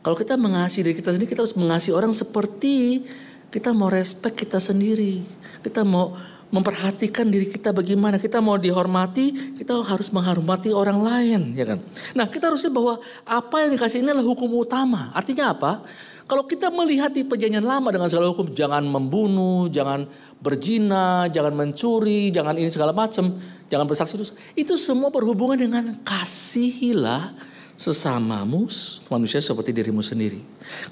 [0.00, 3.04] Kalau kita mengasihi diri kita sendiri, kita harus mengasihi orang seperti
[3.50, 5.26] kita mau respect kita sendiri.
[5.60, 6.14] Kita mau
[6.50, 8.18] memperhatikan diri kita bagaimana.
[8.18, 11.78] Kita mau dihormati, kita harus menghormati orang lain, ya kan?
[12.14, 12.94] Nah, kita harus lihat bahwa
[13.26, 15.14] apa yang dikasih ini adalah hukum utama.
[15.14, 15.82] Artinya apa?
[16.30, 20.06] Kalau kita melihat di perjanjian lama dengan segala hukum, jangan membunuh, jangan
[20.38, 23.34] berzina, jangan mencuri, jangan ini segala macam,
[23.66, 24.14] jangan bersaksi
[24.54, 27.49] itu semua berhubungan dengan kasihilah
[27.80, 28.68] sesamamu
[29.08, 30.36] manusia seperti dirimu sendiri.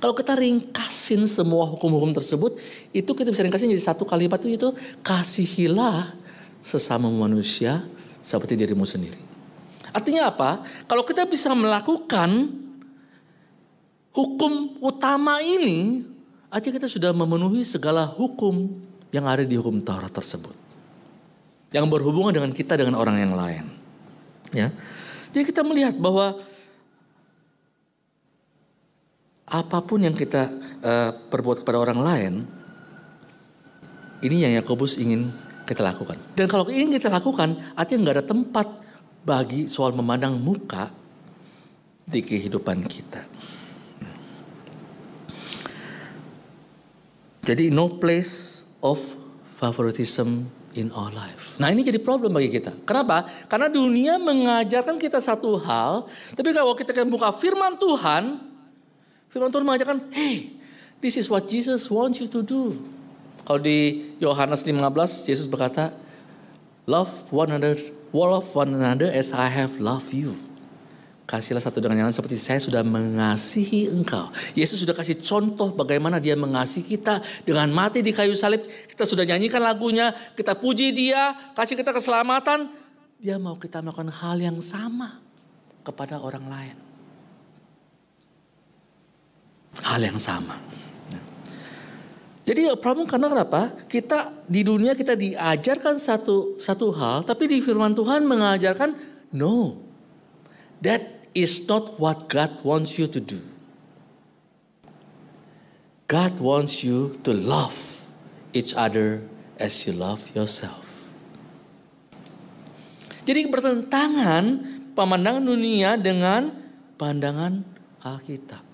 [0.01, 2.57] Kalau kita ringkasin semua hukum-hukum tersebut,
[2.97, 4.69] itu kita bisa ringkasin jadi satu kalimat itu, itu
[5.05, 6.17] kasihilah
[6.65, 7.85] sesama manusia
[8.25, 9.21] seperti dirimu sendiri.
[9.93, 10.65] Artinya apa?
[10.89, 12.57] Kalau kita bisa melakukan
[14.17, 16.09] hukum utama ini,
[16.49, 18.81] artinya kita sudah memenuhi segala hukum
[19.13, 20.57] yang ada di hukum Taurat tersebut.
[21.69, 23.65] Yang berhubungan dengan kita dengan orang yang lain.
[24.57, 24.73] Ya.
[25.37, 26.48] Jadi kita melihat bahwa
[29.49, 30.53] apa pun yang kita
[30.85, 32.35] uh, perbuat kepada orang lain,
[34.21, 35.33] ini yang Yakobus ingin
[35.65, 36.17] kita lakukan.
[36.37, 38.67] Dan kalau ini kita lakukan, artinya nggak ada tempat
[39.25, 40.89] bagi soal memandang muka
[42.09, 43.21] di kehidupan kita.
[47.45, 49.01] Jadi no place of
[49.57, 51.57] favoritism in our life.
[51.57, 52.77] Nah ini jadi problem bagi kita.
[52.85, 53.25] Kenapa?
[53.49, 56.05] Karena dunia mengajarkan kita satu hal,
[56.37, 58.48] tapi kalau kita buka firman Tuhan,
[59.29, 60.57] Firman Tuhan mengajarkan, hey,
[61.05, 62.81] this is what Jesus wants you to do.
[63.45, 65.93] Kalau di Yohanes 15, Yesus berkata,
[66.89, 67.77] love one another,
[68.13, 70.33] love one another as I have loved you.
[71.29, 74.33] Kasihlah satu dengan yang lain seperti saya sudah mengasihi engkau.
[74.57, 78.65] Yesus sudah kasih contoh bagaimana dia mengasihi kita dengan mati di kayu salib.
[78.65, 82.73] Kita sudah nyanyikan lagunya, kita puji dia, kasih kita keselamatan.
[83.21, 85.21] Dia mau kita melakukan hal yang sama
[85.85, 86.88] kepada orang lain
[89.83, 90.69] hal yang sama.
[92.49, 93.77] Jadi problem karena kenapa?
[93.85, 98.97] Kita di dunia kita diajarkan satu satu hal, tapi di firman Tuhan mengajarkan
[99.37, 99.85] no.
[100.81, 101.05] That
[101.37, 103.37] is not what God wants you to do.
[106.09, 108.09] God wants you to love
[108.57, 109.21] each other
[109.61, 110.89] as you love yourself.
[113.29, 114.45] Jadi bertentangan
[114.97, 116.49] pemandangan dunia dengan
[116.97, 117.61] pandangan
[118.01, 118.68] Alkitab.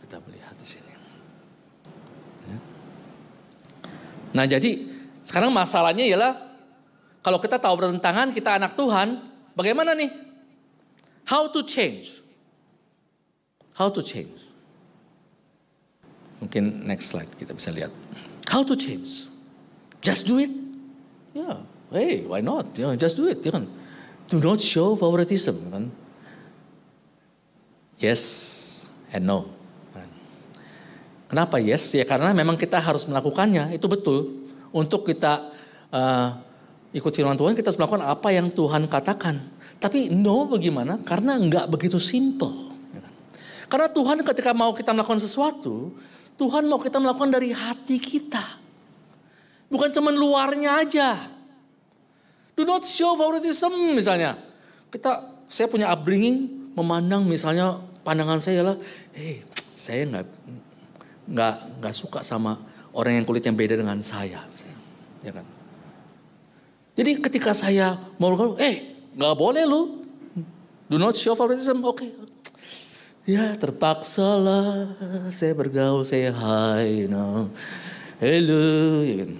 [4.34, 4.82] Nah jadi
[5.22, 6.34] sekarang masalahnya ialah
[7.24, 9.22] kalau kita tahu bertentangan kita anak Tuhan,
[9.56, 10.12] bagaimana nih?
[11.24, 12.20] How to change?
[13.72, 14.44] How to change?
[16.42, 17.88] Mungkin next slide kita bisa lihat.
[18.50, 19.24] How to change?
[20.04, 20.52] Just do it.
[21.32, 21.56] Ya, yeah.
[21.88, 22.68] hey, why not?
[22.76, 23.40] Yeah, just do it.
[23.40, 23.64] Ya kan?
[24.28, 25.72] Do not show favoritism.
[25.72, 25.88] Kan?
[27.96, 28.20] Yes
[29.14, 29.53] and no.
[31.34, 31.90] Kenapa yes?
[31.98, 34.46] Ya karena memang kita harus melakukannya, itu betul.
[34.70, 35.50] untuk kita
[35.90, 36.38] uh,
[36.94, 39.42] ikut firman Tuhan, kita harus melakukan apa yang Tuhan katakan.
[39.82, 41.02] Tapi no bagaimana?
[41.02, 42.70] Karena nggak begitu simple.
[42.94, 43.12] Ya kan?
[43.66, 45.90] Karena Tuhan ketika mau kita melakukan sesuatu,
[46.38, 48.62] Tuhan mau kita melakukan dari hati kita.
[49.66, 51.18] Bukan cuma luarnya aja.
[52.54, 54.38] Do not show favoritism misalnya.
[54.86, 57.74] Kita, saya punya upbringing, memandang misalnya
[58.06, 58.76] pandangan saya lah,
[59.18, 59.36] eh hey,
[59.74, 60.26] saya nggak
[61.24, 62.60] nggak nggak suka sama
[62.94, 64.80] orang yang kulitnya beda dengan saya, misalnya.
[65.24, 65.46] ya kan?
[66.94, 70.06] Jadi ketika saya mau eh nggak boleh lu,
[70.86, 71.98] do not show favoritism, oke.
[71.98, 72.10] Okay.
[73.24, 74.94] Ya terpaksa lah
[75.32, 77.48] saya bergaul, saya hi, you know.
[78.20, 79.30] hello, ya kan.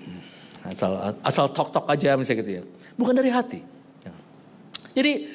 [0.65, 2.63] asal asal talk talk aja misalnya gitu ya,
[2.97, 3.61] bukan dari hati.
[4.01, 4.15] Ya.
[4.97, 5.29] Jadi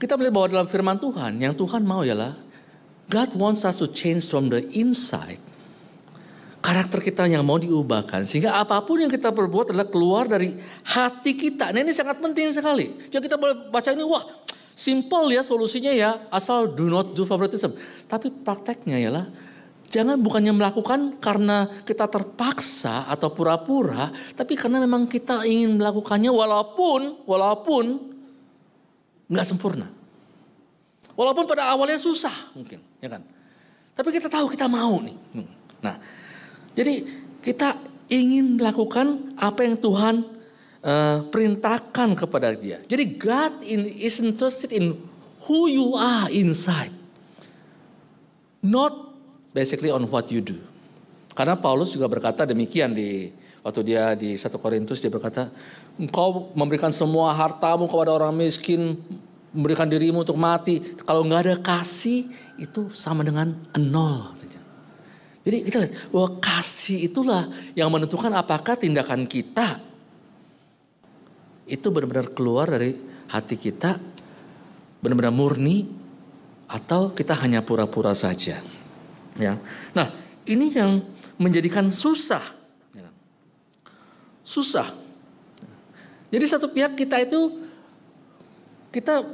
[0.00, 2.32] kita melihat bahwa dalam firman Tuhan, yang Tuhan mau ialah
[3.10, 5.42] God wants us to change from the inside
[6.62, 8.22] karakter kita yang mau diubahkan.
[8.22, 10.54] Sehingga apa pun yang kita perbuat adalah keluar dari
[10.86, 11.74] hati kita.
[11.74, 12.86] Nah ini sangat penting sekali.
[13.10, 14.22] Jadi kita boleh baca ini, wah
[14.78, 16.30] simple ya solusinya ya.
[16.30, 17.74] Asal do not do favoritism.
[18.06, 19.26] Tapi prakteknya ialah
[19.90, 24.08] jangan bukannya melakukan karena kita terpaksa atau pura-pura.
[24.38, 27.84] Tapi karena memang kita ingin melakukannya walaupun, walaupun
[29.26, 29.90] nggak sempurna.
[31.12, 33.22] Walaupun pada awalnya susah mungkin, ya kan.
[33.92, 35.18] Tapi kita tahu kita mau nih.
[35.82, 35.98] Nah,
[36.72, 37.04] jadi
[37.42, 37.74] kita
[38.08, 40.24] ingin melakukan apa yang Tuhan
[40.86, 42.78] uh, perintahkan kepada dia.
[42.86, 44.96] Jadi God in, is interested in
[45.44, 46.94] who you are inside.
[48.62, 48.94] Not
[49.50, 50.56] basically on what you do.
[51.34, 53.32] Karena Paulus juga berkata demikian di
[53.64, 55.48] waktu dia di 1 Korintus dia berkata,
[55.98, 59.00] engkau memberikan semua hartamu kepada orang miskin,
[59.50, 60.80] memberikan dirimu untuk mati.
[61.02, 62.28] Kalau nggak ada kasih
[62.62, 64.42] itu sama dengan nol.
[65.42, 69.82] Jadi kita lihat bahwa kasih itulah yang menentukan apakah tindakan kita
[71.66, 72.94] itu benar-benar keluar dari
[73.26, 73.98] hati kita,
[75.02, 75.90] benar-benar murni,
[76.70, 78.62] atau kita hanya pura-pura saja.
[79.34, 79.58] Ya,
[79.96, 80.14] nah
[80.46, 81.02] ini yang
[81.40, 82.42] menjadikan susah,
[82.94, 83.10] ya.
[84.46, 84.94] susah.
[86.30, 87.66] Jadi satu pihak kita itu
[88.94, 89.26] kita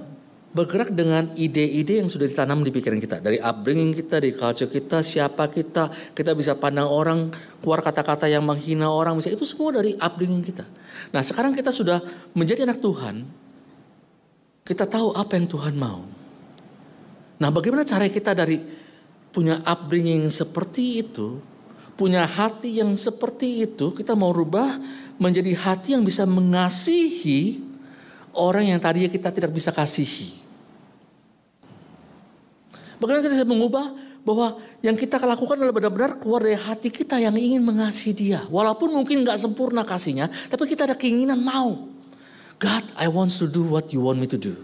[0.59, 3.23] bergerak dengan ide-ide yang sudah ditanam di pikiran kita.
[3.23, 5.87] Dari upbringing kita, dari culture kita, siapa kita.
[6.11, 7.31] Kita bisa pandang orang,
[7.63, 9.15] keluar kata-kata yang menghina orang.
[9.15, 10.67] Misalnya itu semua dari upbringing kita.
[11.15, 12.03] Nah sekarang kita sudah
[12.35, 13.23] menjadi anak Tuhan.
[14.67, 16.03] Kita tahu apa yang Tuhan mau.
[17.39, 18.59] Nah bagaimana cara kita dari
[19.31, 21.39] punya upbringing seperti itu.
[21.95, 23.95] Punya hati yang seperti itu.
[23.95, 24.75] Kita mau rubah
[25.23, 27.63] menjadi hati yang bisa mengasihi
[28.35, 30.48] orang yang tadinya kita tidak bisa kasihi.
[32.99, 33.87] Bagaimana kita bisa mengubah
[34.27, 38.41] bahwa yang kita lakukan adalah benar-benar keluar dari hati kita yang ingin mengasihi dia.
[38.51, 41.89] Walaupun mungkin nggak sempurna kasihnya, tapi kita ada keinginan mau.
[42.59, 44.59] God, I want to do what you want me to do.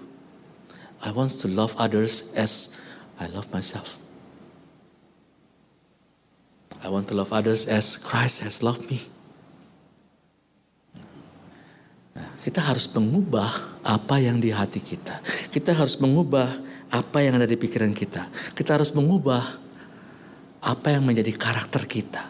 [0.99, 2.75] I want to love others as
[3.23, 3.97] I love myself.
[6.85, 9.01] I want to love others as Christ has loved me.
[12.13, 15.23] Nah, kita harus mengubah apa yang di hati kita.
[15.49, 16.51] Kita harus mengubah
[16.91, 18.29] apa yang ada di pikiran kita.
[18.53, 19.43] Kita harus mengubah
[20.65, 22.25] apa yang menjadi karakter kita.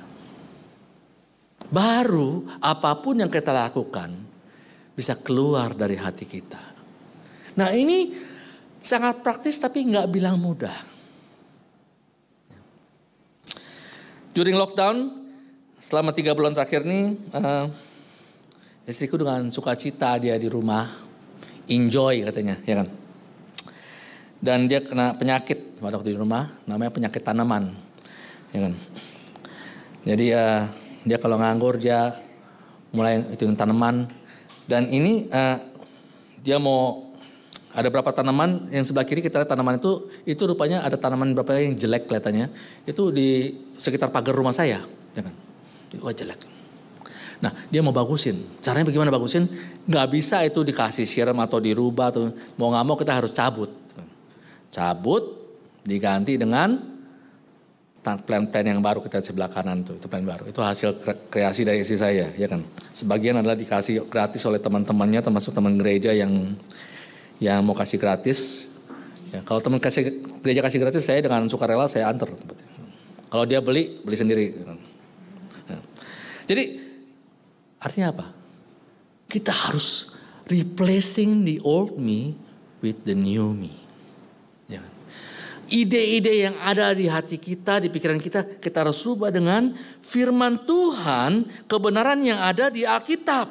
[1.70, 4.14] Baru apa pun yang kita lakukan
[4.94, 6.62] bisa keluar dari hati kita.
[7.58, 8.14] Nah ini
[8.78, 10.94] sangat praktis tapi nggak bilang mudah.
[14.34, 15.26] During lockdown
[15.78, 17.70] selama tiga bulan terakhir ini uh,
[18.84, 20.84] Istriku dengan sukacita dia di rumah,
[21.72, 22.88] enjoy katanya, ya kan.
[24.44, 27.72] Dan dia kena penyakit pada waktu di rumah, namanya penyakit tanaman,
[28.52, 28.74] ya kan.
[30.04, 30.68] Jadi uh,
[31.08, 32.12] dia kalau nganggur dia
[32.92, 34.04] mulai itu tanaman
[34.68, 35.56] dan ini uh,
[36.44, 37.08] dia mau
[37.74, 41.58] ada berapa tanaman yang sebelah kiri kita lihat tanaman itu itu rupanya ada tanaman berapa
[41.58, 42.46] yang jelek kelihatannya
[42.86, 43.28] itu di
[43.74, 44.78] sekitar pagar rumah saya
[45.16, 45.34] ya kan
[45.90, 46.54] itu jelek
[47.42, 48.40] Nah dia mau bagusin.
[48.64, 49.44] Caranya bagaimana bagusin?
[49.84, 52.08] Gak bisa itu dikasih siram atau dirubah.
[52.08, 53.68] Atau, mau gak mau kita harus cabut.
[54.74, 55.22] Cabut
[55.86, 56.74] diganti dengan
[58.04, 59.96] plan-plan yang baru kita di sebelah kanan tuh.
[59.96, 60.50] Itu plan baru.
[60.50, 60.98] Itu hasil
[61.30, 62.26] kreasi dari istri saya.
[62.34, 62.66] ya kan.
[62.90, 66.58] Sebagian adalah dikasih gratis oleh teman-temannya termasuk teman gereja yang
[67.38, 68.70] yang mau kasih gratis.
[69.30, 70.10] Ya, kalau teman kasih
[70.42, 72.34] gereja kasih gratis saya dengan sukarela saya antar.
[73.30, 74.46] Kalau dia beli, beli sendiri.
[75.70, 75.78] Ya.
[76.50, 76.84] Jadi
[77.84, 78.26] Artinya apa?
[79.28, 80.16] Kita harus
[80.48, 82.32] replacing the old me
[82.80, 83.83] with the new me.
[85.74, 89.74] Ide-ide yang ada di hati kita, di pikiran kita, kita harus rubah dengan
[90.06, 93.50] firman Tuhan, kebenaran yang ada di Alkitab.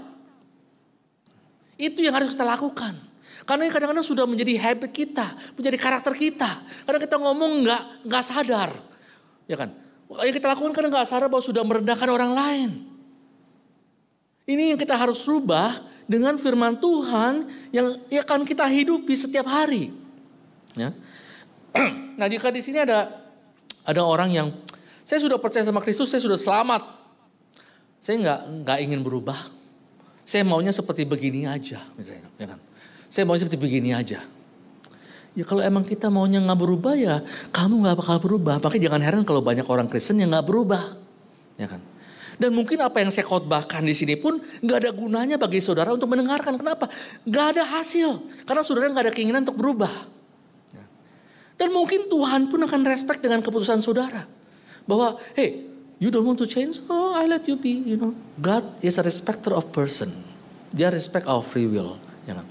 [1.75, 2.95] Itu yang harus kita lakukan.
[3.43, 6.47] Karena ini kadang-kadang sudah menjadi habit kita, menjadi karakter kita.
[6.87, 8.71] Karena kita ngomong nggak nggak sadar,
[9.43, 9.75] ya kan?
[10.23, 12.69] Yang kita lakukan kadang nggak sadar bahwa sudah merendahkan orang lain.
[14.47, 15.75] Ini yang kita harus rubah
[16.07, 19.91] dengan firman Tuhan yang akan kita hidupi setiap hari.
[20.79, 20.95] Ya.
[22.19, 23.09] nah jika di sini ada
[23.83, 24.47] ada orang yang
[25.03, 26.81] saya sudah percaya sama Kristus, saya sudah selamat.
[27.99, 29.35] Saya nggak nggak ingin berubah.
[30.23, 32.59] Saya maunya seperti begini aja, misalnya, ya kan?
[33.11, 34.23] Saya maunya seperti begini aja.
[35.33, 38.61] Ya kalau emang kita maunya nggak berubah ya kamu nggak bakal berubah.
[38.63, 40.95] Makanya jangan heran kalau banyak orang Kristen yang nggak berubah,
[41.59, 41.81] ya kan?
[42.39, 46.09] Dan mungkin apa yang saya khotbahkan di sini pun nggak ada gunanya bagi saudara untuk
[46.09, 46.55] mendengarkan.
[46.55, 46.89] Kenapa?
[47.27, 48.23] Nggak ada hasil.
[48.47, 50.12] Karena saudara nggak ada keinginan untuk berubah.
[51.57, 54.25] Dan mungkin Tuhan pun akan respect dengan keputusan saudara.
[54.83, 55.63] Bahwa, hey,
[56.01, 56.81] you don't want to change?
[56.89, 58.11] Oh, I let you be, you know.
[58.41, 60.11] God is a respecter of person.
[60.73, 61.95] Dia respect our free will.
[62.25, 62.47] Ya kan?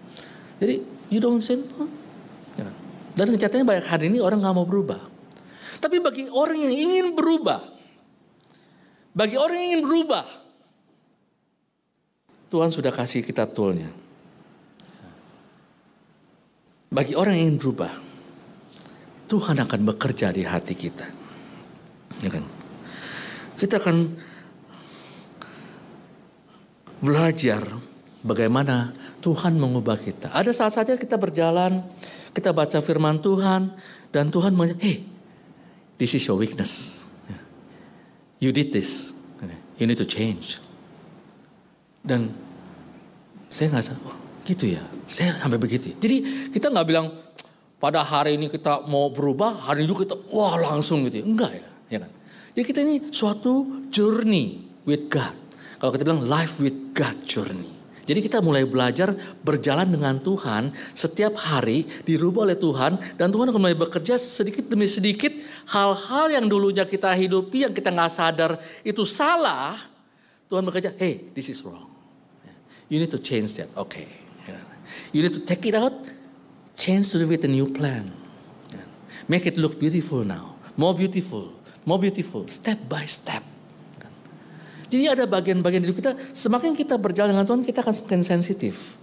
[0.63, 1.67] Jadi, you don't change?
[1.77, 1.91] Oh.
[2.57, 2.75] Ya kan?
[3.13, 5.13] Dan kenyataannya banyak hari ini orang nggak mau berubah.
[5.83, 7.59] Tapi bagi orang yang ingin berubah,
[9.13, 10.25] bagi orang yang ingin berubah,
[12.49, 13.91] Tuhan sudah kasih kita toolnya.
[16.93, 17.93] Bagi orang yang ingin berubah,
[19.33, 21.09] Tuhan akan bekerja di hati kita.
[22.21, 22.45] Ya kan?
[23.57, 24.13] Kita akan
[27.01, 27.65] belajar
[28.21, 28.93] bagaimana
[29.25, 30.37] Tuhan mengubah kita.
[30.37, 31.81] Ada saat-saatnya kita berjalan,
[32.37, 33.73] kita baca firman Tuhan,
[34.13, 35.01] dan Tuhan mengatakan, hey,
[35.97, 37.03] this is your weakness.
[38.37, 39.17] You did this.
[39.81, 40.61] You need to change.
[42.05, 42.37] Dan
[43.49, 44.83] saya nggak oh, gitu ya.
[45.09, 45.95] Saya sampai begitu.
[45.97, 47.09] Jadi kita nggak bilang,
[47.83, 51.27] pada hari ini kita mau berubah, hari itu kita wah langsung gitu.
[51.27, 52.11] Enggak ya, ya kan?
[52.55, 55.35] Jadi kita ini suatu journey with God.
[55.83, 57.83] Kalau kita bilang life with God journey.
[58.03, 63.61] Jadi kita mulai belajar berjalan dengan Tuhan setiap hari dirubah oleh Tuhan dan Tuhan akan
[63.63, 65.31] mulai bekerja sedikit demi sedikit
[65.71, 69.79] hal-hal yang dulunya kita hidupi yang kita nggak sadar itu salah
[70.51, 71.87] Tuhan bekerja hey this is wrong
[72.91, 74.11] you need to change that okay
[75.15, 75.95] you need to take it out
[76.83, 78.11] Change it with a new plan.
[79.31, 80.59] Make it look beautiful now.
[80.75, 81.55] More beautiful.
[81.87, 82.51] More beautiful.
[82.51, 83.47] Step by step.
[84.91, 88.99] Jadi ada bagian-bagian hidup kita, semakin kita berjalan dengan Tuhan, kita akan semakin sensitif.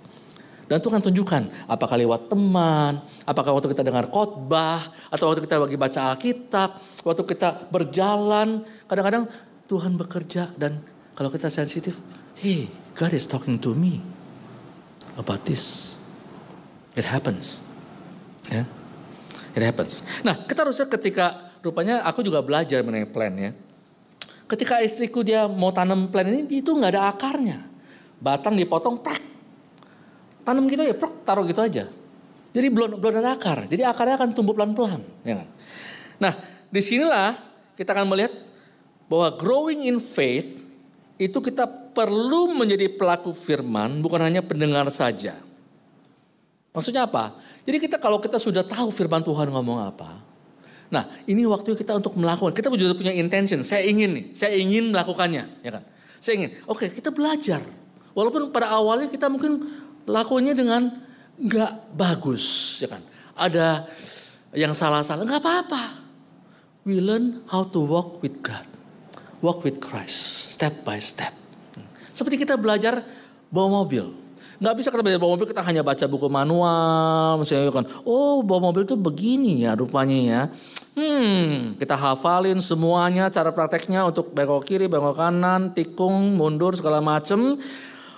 [0.70, 5.82] Dan Tuhan tunjukkan, apakah lewat teman, apakah waktu kita dengar khotbah, atau waktu kita bagi
[5.82, 6.70] baca Alkitab,
[7.02, 9.26] waktu kita berjalan, kadang-kadang
[9.66, 10.78] Tuhan bekerja dan
[11.18, 11.98] kalau kita sensitif,
[12.38, 14.04] hey, God is talking to me
[15.18, 15.98] about this.
[16.94, 17.69] It happens.
[18.50, 18.64] Ya.
[19.54, 20.06] It happens.
[20.22, 23.52] Nah, kita harusnya ketika rupanya aku juga belajar mengenai plan ya.
[24.50, 27.62] Ketika istriku dia mau tanam plan ini itu nggak ada akarnya.
[28.18, 29.22] Batang dipotong, prak.
[30.42, 31.86] Tanam gitu ya, prak, taruh gitu aja.
[32.50, 33.70] Jadi belum belum ada akar.
[33.70, 35.48] Jadi akarnya akan tumbuh pelan-pelan, ya kan?
[36.18, 36.34] Nah,
[36.74, 37.38] di sinilah
[37.78, 38.34] kita akan melihat
[39.06, 40.66] bahwa growing in faith
[41.22, 45.38] itu kita perlu menjadi pelaku firman, bukan hanya pendengar saja.
[46.74, 47.38] Maksudnya apa?
[47.70, 50.26] Jadi kita kalau kita sudah tahu firman Tuhan ngomong apa.
[50.90, 52.50] Nah ini waktu kita untuk melakukan.
[52.50, 53.62] Kita juga punya intention.
[53.62, 55.62] Saya ingin nih, saya ingin melakukannya.
[55.62, 55.86] ya kan?
[56.18, 57.62] Saya ingin, oke kita belajar.
[58.18, 59.70] Walaupun pada awalnya kita mungkin
[60.10, 60.98] lakukannya dengan
[61.38, 62.82] nggak bagus.
[62.82, 63.06] ya kan?
[63.38, 63.86] Ada
[64.58, 66.10] yang salah-salah, nggak apa-apa.
[66.90, 68.66] We learn how to walk with God.
[69.46, 71.38] Walk with Christ, step by step.
[72.10, 73.06] Seperti kita belajar
[73.54, 74.10] bawa mobil.
[74.60, 78.84] Nggak bisa kita bawa mobil kita hanya baca buku manual, misalnya kan, oh bawa mobil
[78.84, 80.42] itu begini ya rupanya ya.
[81.00, 87.56] Hmm, kita hafalin semuanya cara prakteknya untuk belok kiri, belok kanan, tikung, mundur segala macem.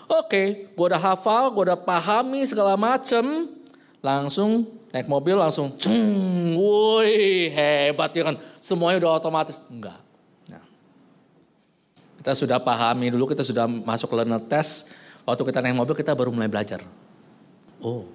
[0.09, 3.45] Oke, gue udah hafal, gue udah pahami segala macem.
[4.01, 8.35] Langsung naik mobil langsung, ceng, woi hebat ya kan.
[8.57, 9.61] Semuanya udah otomatis.
[9.69, 10.01] Enggak.
[10.49, 10.65] Nah,
[12.17, 16.33] kita sudah pahami dulu, kita sudah masuk learner test Waktu kita naik mobil kita baru
[16.33, 16.81] mulai belajar.
[17.81, 18.05] Oh,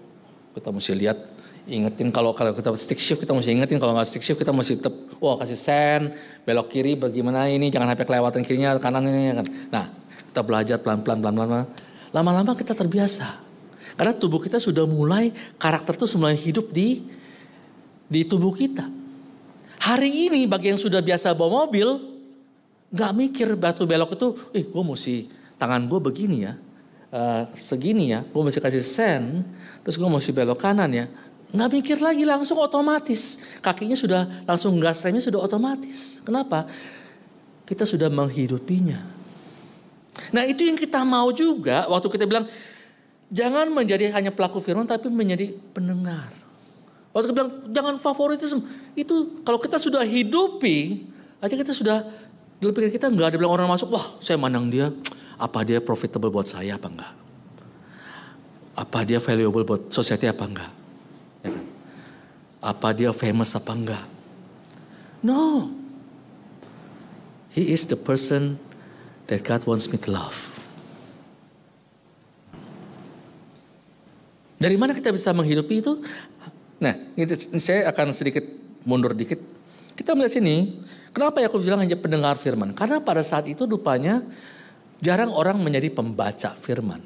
[0.54, 1.18] kita mesti lihat,
[1.66, 4.78] ingetin kalau kalau kita stick shift kita mesti ingetin kalau nggak stick shift kita mesti
[4.78, 6.14] tetap, wah oh, kasih sen,
[6.46, 9.46] belok kiri bagaimana ini, jangan sampai kelewatan kirinya, kanan ini kan.
[9.70, 9.84] Nah,
[10.30, 11.66] kita belajar pelan-pelan, pelan-pelan,
[12.14, 13.42] lama-lama kita terbiasa.
[13.96, 17.06] Karena tubuh kita sudah mulai karakter itu mulai hidup di
[18.06, 18.86] di tubuh kita.
[19.82, 21.96] Hari ini bagi yang sudah biasa bawa mobil,
[22.92, 26.54] nggak mikir batu belok itu, eh gue mesti tangan gue begini ya,
[27.16, 29.40] uh, segini ya, gue mesti kasih sen,
[29.80, 31.08] terus gue mesti belok kanan ya.
[31.46, 33.48] nggak mikir lagi langsung otomatis.
[33.64, 36.20] Kakinya sudah langsung gas remnya sudah otomatis.
[36.20, 36.68] Kenapa?
[37.64, 38.98] Kita sudah menghidupinya.
[40.34, 42.50] Nah itu yang kita mau juga waktu kita bilang
[43.30, 46.34] jangan menjadi hanya pelaku firman tapi menjadi pendengar.
[47.14, 48.60] Waktu kita bilang jangan favoritisme
[48.98, 51.08] itu kalau kita sudah hidupi
[51.40, 52.04] aja kita sudah
[52.58, 54.88] dalam pikiran kita nggak ada bilang orang masuk wah saya mandang dia
[55.36, 57.14] apa dia profitable buat saya apa enggak?
[58.76, 60.72] Apa dia valuable buat society apa enggak?
[61.44, 61.64] Ya kan?
[62.66, 64.06] apa dia famous apa enggak?
[65.22, 65.70] No.
[67.54, 68.60] He is the person
[69.30, 70.52] that God wants me to love.
[74.56, 76.00] Dari mana kita bisa menghidupi itu?
[76.80, 76.96] Nah
[77.60, 78.44] saya akan sedikit
[78.84, 79.40] mundur dikit.
[79.96, 82.76] Kita melihat sini kenapa ya aku bilang hanya pendengar firman?
[82.76, 84.20] Karena pada saat itu rupanya
[85.00, 87.00] jarang orang menjadi pembaca firman.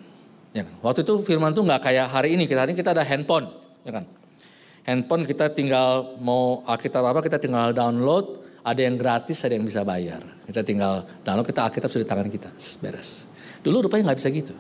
[0.51, 0.75] Ya kan?
[0.83, 2.51] Waktu itu firman tuh nggak kayak hari ini.
[2.51, 3.47] Kita hari ini kita ada handphone,
[3.87, 4.05] ya kan?
[4.83, 8.43] Handphone kita tinggal mau Alkitab apa kita tinggal download.
[8.61, 10.21] Ada yang gratis, ada yang bisa bayar.
[10.45, 12.53] Kita tinggal download, kita Alkitab sudah di tangan kita,
[12.85, 13.33] beres.
[13.65, 14.53] Dulu rupanya nggak bisa gitu.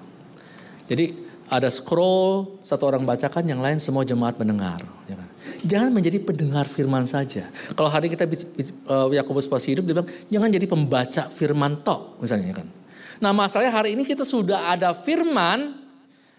[0.89, 4.81] Jadi ada scroll, satu orang bacakan, yang lain semua jemaat mendengar.
[5.05, 5.29] Ya kan?
[5.69, 7.45] Jangan menjadi pendengar firman saja.
[7.77, 12.57] Kalau hari kita uh, Yakobus pas hidup, dia bilang jangan jadi pembaca firman tok, misalnya
[12.57, 12.80] kan.
[13.21, 15.77] Nah masalahnya hari ini kita sudah ada firman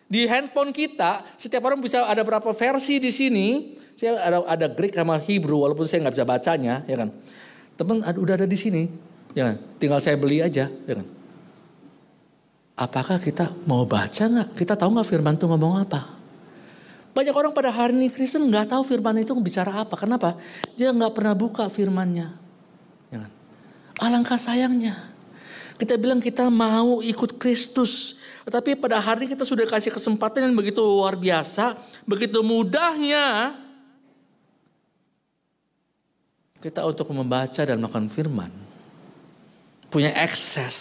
[0.10, 1.24] di handphone kita.
[1.38, 3.48] Setiap orang bisa ada berapa versi di sini.
[3.96, 7.14] Saya ada, ada Greek sama Hebrew walaupun saya nggak bisa bacanya, ya kan.
[7.78, 8.90] Teman udah ada di sini,
[9.38, 9.56] ya kan.
[9.78, 11.08] Tinggal saya beli aja, ya kan.
[12.82, 14.58] Apakah kita mau baca nggak?
[14.58, 16.18] Kita tahu nggak firman itu ngomong apa?
[17.14, 19.94] Banyak orang pada hari ini Kristen nggak tahu firman itu bicara apa.
[19.94, 20.34] Kenapa?
[20.74, 22.28] Dia nggak pernah buka firmannya.
[23.14, 23.32] Ya kan?
[24.02, 25.11] Alangkah sayangnya.
[25.82, 28.22] Kita bilang kita mau ikut Kristus.
[28.46, 31.74] Tetapi pada hari kita sudah kasih kesempatan yang begitu luar biasa.
[32.06, 33.58] Begitu mudahnya.
[36.62, 38.54] Kita untuk membaca dan melakukan firman.
[39.90, 40.78] Punya akses.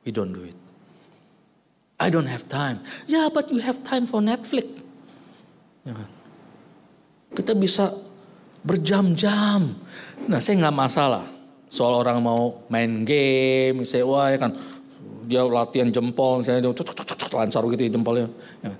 [0.00, 0.56] We don't do it.
[2.00, 2.80] I don't have time.
[3.04, 4.64] Ya, yeah, but you have time for Netflix.
[5.84, 6.08] Ya kan?
[7.36, 7.92] Kita bisa
[8.64, 9.76] berjam-jam.
[10.24, 11.37] Nah, saya nggak masalah
[11.68, 14.52] soal orang mau main game, misalnya wah ya kan
[15.28, 18.28] dia latihan jempol, misalnya dia cocok cocok cocok lancar gitu ya jempolnya.
[18.64, 18.72] Ya.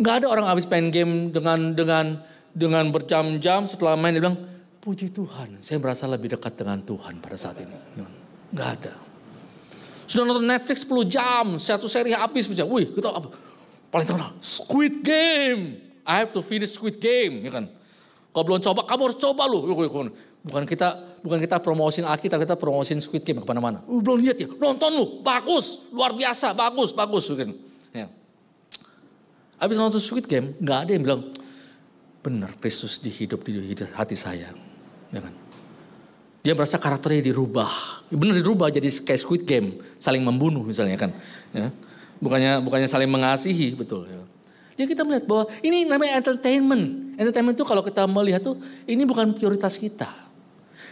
[0.00, 2.06] Nggak ada orang habis main game dengan dengan
[2.50, 4.40] dengan berjam-jam setelah main dia bilang
[4.80, 7.76] puji Tuhan, saya merasa lebih dekat dengan Tuhan pada saat ini.
[8.00, 8.08] Ya.
[8.50, 8.94] Nggak ada.
[10.10, 12.66] Sudah nonton Netflix 10 jam, satu seri habis bisa.
[12.66, 13.30] Wih, kita apa?
[13.94, 15.78] Paling terkenal, Squid Game.
[16.02, 17.70] I have to finish Squid Game, ya kan.
[18.34, 19.70] Kalau belum coba, kamu harus coba lu.
[20.42, 23.84] Bukan kita bukan kita promosin Alkitab, kita promosin Squid Game ke mana-mana.
[23.86, 27.24] Uh, belum lihat ya, nonton lu, bagus, luar biasa, bagus, bagus.
[27.28, 27.54] Gitu.
[27.92, 28.08] Ya.
[29.60, 31.22] Habis nonton Squid Game, nggak ada yang bilang,
[32.20, 34.52] benar Kristus dihidup di hati saya.
[35.10, 35.34] Ya kan?
[36.40, 37.68] Dia merasa karakternya dirubah.
[38.08, 41.12] Benar dirubah jadi kayak Squid Game, saling membunuh misalnya kan.
[41.52, 41.68] Ya.
[42.20, 44.08] Bukannya bukannya saling mengasihi, betul.
[44.08, 44.20] Ya.
[44.80, 47.16] Jadi kita melihat bahwa ini namanya entertainment.
[47.20, 48.56] Entertainment itu kalau kita melihat tuh
[48.88, 50.29] ini bukan prioritas kita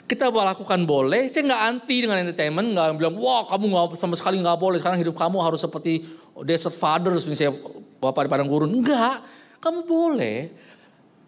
[0.09, 1.28] kita lakukan boleh.
[1.28, 4.80] Saya nggak anti dengan entertainment, nggak bilang wah kamu nggak sama sekali nggak boleh.
[4.80, 6.09] Sekarang hidup kamu harus seperti
[6.48, 7.61] desert fathers misalnya
[8.00, 8.72] bapak di padang gurun.
[8.72, 9.20] Enggak,
[9.61, 10.48] kamu boleh,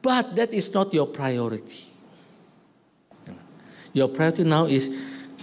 [0.01, 1.93] but that is not your priority.
[3.93, 4.91] Your priority now is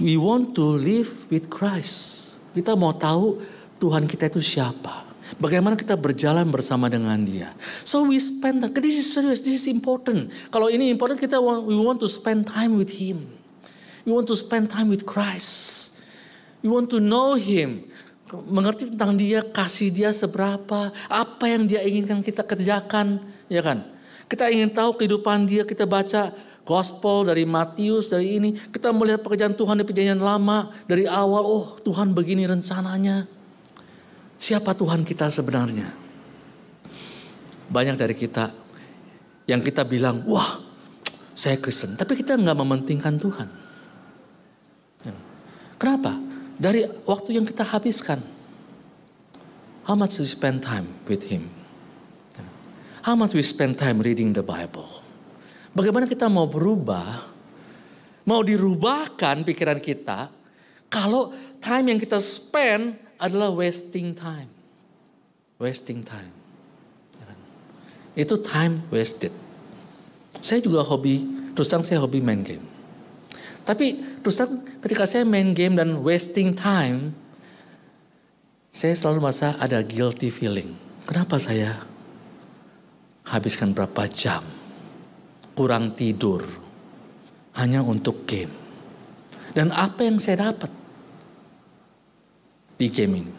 [0.02, 2.26] we want to live with Christ.
[2.58, 3.38] Kita mau tahu
[3.78, 5.07] Tuhan kita itu siapa.
[5.36, 7.52] Bagaimana kita berjalan bersama dengan dia.
[7.84, 8.72] So we spend time.
[8.80, 9.44] This is serious.
[9.44, 10.32] This is important.
[10.48, 13.28] Kalau ini important kita want, we want to spend time with Him.
[14.08, 16.00] We want to spend time with Christ.
[16.64, 17.92] We want to know Him.
[18.48, 23.88] Mengerti tentang dia, kasih dia seberapa, apa yang dia inginkan kita kerjakan, ya kan?
[24.28, 26.36] Kita ingin tahu kehidupan dia, kita baca
[26.68, 28.52] gospel dari Matius, dari ini.
[28.56, 33.37] Kita melihat pekerjaan Tuhan di perjanjian lama, dari awal, oh Tuhan begini rencananya.
[34.38, 35.90] Siapa Tuhan kita sebenarnya?
[37.68, 38.54] Banyak dari kita
[39.50, 40.62] yang kita bilang, wah
[41.38, 41.98] saya Kristen.
[41.98, 43.50] Tapi kita nggak mementingkan Tuhan.
[45.06, 45.14] Ya.
[45.82, 46.18] Kenapa?
[46.58, 48.22] Dari waktu yang kita habiskan.
[49.86, 51.50] How much we spend time with Him?
[52.38, 52.46] Ya.
[53.06, 54.90] How much we spend time reading the Bible?
[55.78, 57.38] Bagaimana kita mau berubah?
[58.28, 60.28] Mau dirubahkan pikiran kita
[60.92, 61.32] kalau
[61.64, 64.50] time yang kita spend adalah wasting time.
[65.58, 66.34] Wasting time.
[67.18, 67.40] Ya kan?
[68.14, 69.34] Itu time wasted.
[70.42, 71.26] Saya juga hobi,
[71.58, 72.64] terus terang saya hobi main game.
[73.66, 77.12] Tapi terus terang ketika saya main game dan wasting time,
[78.70, 80.78] saya selalu merasa ada guilty feeling.
[81.10, 81.82] Kenapa saya
[83.28, 84.46] habiskan berapa jam
[85.58, 86.46] kurang tidur
[87.58, 88.54] hanya untuk game.
[89.58, 90.70] Dan apa yang saya dapat
[92.78, 93.34] di game ini?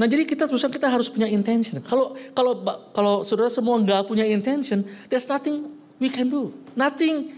[0.00, 1.78] Nah jadi kita terusan kita harus punya intention.
[1.84, 2.64] Kalau kalau
[2.96, 4.82] kalau saudara semua nggak punya intention,
[5.12, 5.68] there's nothing
[6.00, 6.50] we can do.
[6.72, 7.30] Nothing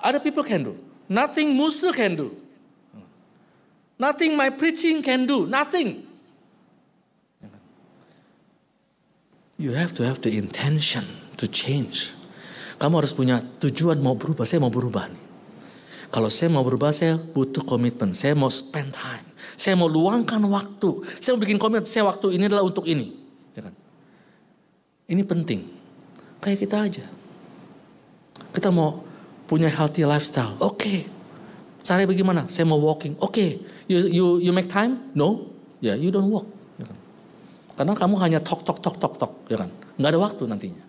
[0.00, 0.74] other people can do.
[1.06, 2.32] Nothing Musa can do.
[4.00, 5.44] Nothing my preaching can do.
[5.44, 6.08] Nothing.
[9.58, 11.02] You have to have the intention
[11.36, 12.14] to change.
[12.78, 14.46] Kamu harus punya tujuan mau berubah.
[14.46, 15.24] Saya mau berubah nih.
[16.08, 18.14] Kalau saya mau berubah, saya butuh komitmen.
[18.14, 19.27] Saya mau spend time.
[19.58, 21.02] Saya mau luangkan waktu.
[21.18, 21.82] Saya mau bikin komitmen.
[21.82, 23.10] Saya waktu ini adalah untuk ini.
[23.58, 23.74] Ya kan?
[25.10, 25.66] Ini penting.
[26.38, 27.06] Kayak kita aja.
[28.54, 29.02] Kita mau
[29.50, 30.54] punya healthy lifestyle.
[30.62, 30.78] Oke.
[30.78, 30.98] Okay.
[31.82, 32.46] Cara bagaimana?
[32.46, 33.18] Saya mau walking.
[33.18, 33.34] Oke.
[33.34, 33.50] Okay.
[33.90, 35.10] You, you, you make time?
[35.10, 35.50] No.
[35.82, 36.46] Ya, yeah, you don't walk.
[36.78, 36.98] Ya kan?
[37.74, 39.42] Karena kamu hanya talk, talk, talk, talk, talk.
[39.50, 39.74] Ya kan?
[39.98, 40.84] Nggak ada waktu nantinya.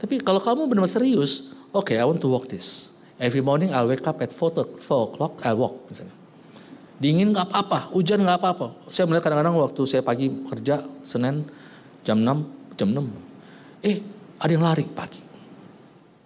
[0.00, 2.98] Tapi kalau kamu benar-benar serius, oke, okay, I want to walk this.
[3.20, 6.21] Every morning I'll wake up at 4, 4 o'clock, I'll walk misalnya.
[7.02, 8.86] Dingin nggak apa-apa, hujan nggak apa-apa.
[8.86, 11.42] Saya melihat kadang-kadang waktu saya pagi kerja, Senin,
[12.06, 13.10] jam 6, jam 6.
[13.82, 13.98] Eh,
[14.38, 15.18] ada yang lari pagi.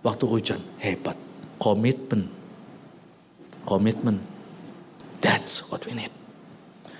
[0.04, 1.16] Waktu hujan, hebat.
[1.56, 2.28] Komitmen.
[3.64, 4.20] Komitmen.
[5.24, 6.12] That's what we need.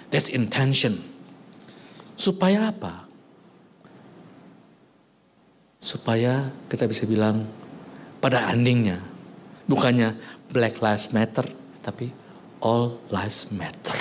[0.08, 0.96] That's intention.
[2.16, 3.06] Supaya apa?
[5.86, 7.46] supaya kita bisa bilang
[8.18, 8.98] pada endingnya
[9.70, 10.18] bukannya
[10.50, 11.46] Black Lives Matter
[11.78, 12.10] tapi
[12.60, 13.98] all lives matter.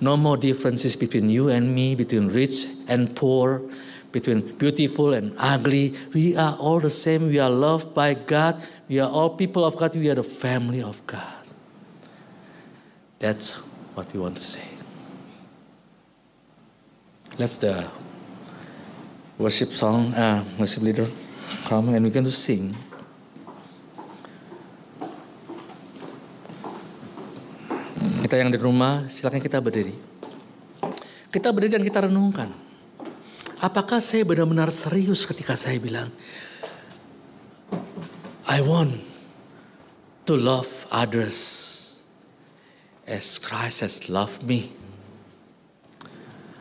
[0.00, 3.62] No more differences between you and me, between rich and poor,
[4.12, 5.94] between beautiful and ugly.
[6.12, 7.28] We are all the same.
[7.28, 8.62] We are loved by God.
[8.88, 9.94] We are all people of God.
[9.94, 11.46] We are the family of God.
[13.18, 13.56] That's
[13.94, 14.68] what we want to say.
[17.38, 17.90] Let's the
[19.38, 21.08] worship song, uh, worship leader
[21.64, 22.76] come and we're going to sing.
[27.94, 29.94] Kita yang di rumah, silakan kita berdiri.
[31.30, 32.50] Kita berdiri dan kita renungkan.
[33.62, 36.10] Apakah saya benar-benar serius ketika saya bilang,
[38.48, 39.02] I want
[40.24, 41.40] to love others
[43.04, 44.72] as Christ has loved me.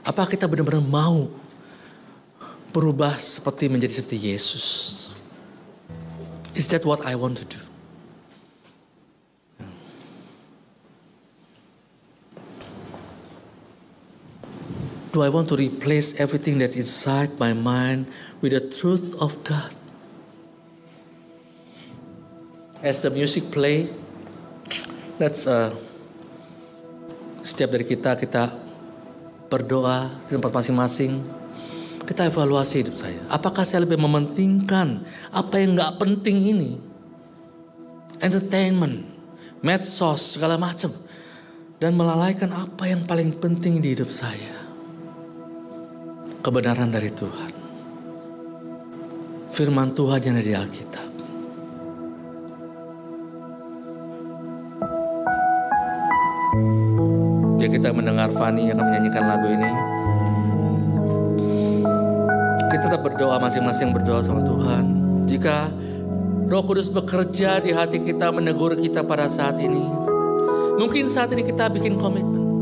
[0.04, 1.32] Apa kita benar-benar mau
[2.76, 4.66] berubah seperti menjadi seperti Yesus.
[6.58, 7.63] Is that what I want to do?
[15.14, 18.10] Do I want to replace everything that's inside my mind
[18.42, 19.70] with the truth of God?
[22.82, 23.94] As the music play,
[25.22, 25.70] let's uh,
[27.46, 28.58] setiap dari kita kita
[29.54, 31.22] berdoa di tempat masing-masing
[32.10, 33.22] kita evaluasi hidup saya.
[33.30, 36.82] Apakah saya lebih mementingkan apa yang nggak penting ini?
[38.18, 39.06] Entertainment,
[39.62, 40.90] medsos, segala macam.
[41.78, 44.63] Dan melalaikan apa yang paling penting di hidup saya.
[46.44, 47.52] Kebenaran dari Tuhan.
[49.48, 51.10] Firman Tuhan yang ada di Alkitab.
[57.64, 59.72] Dia kita mendengar Fani yang akan menyanyikan lagu ini.
[62.76, 64.84] Kita tetap berdoa masing-masing berdoa sama Tuhan.
[65.24, 65.72] Jika
[66.52, 69.88] Roh Kudus bekerja di hati kita menegur kita pada saat ini.
[70.76, 72.53] Mungkin saat ini kita bikin komitmen.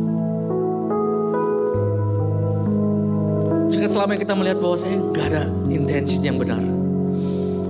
[3.91, 6.63] Selama kita melihat bahwa saya gak ada intention yang benar.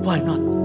[0.06, 0.61] Why not?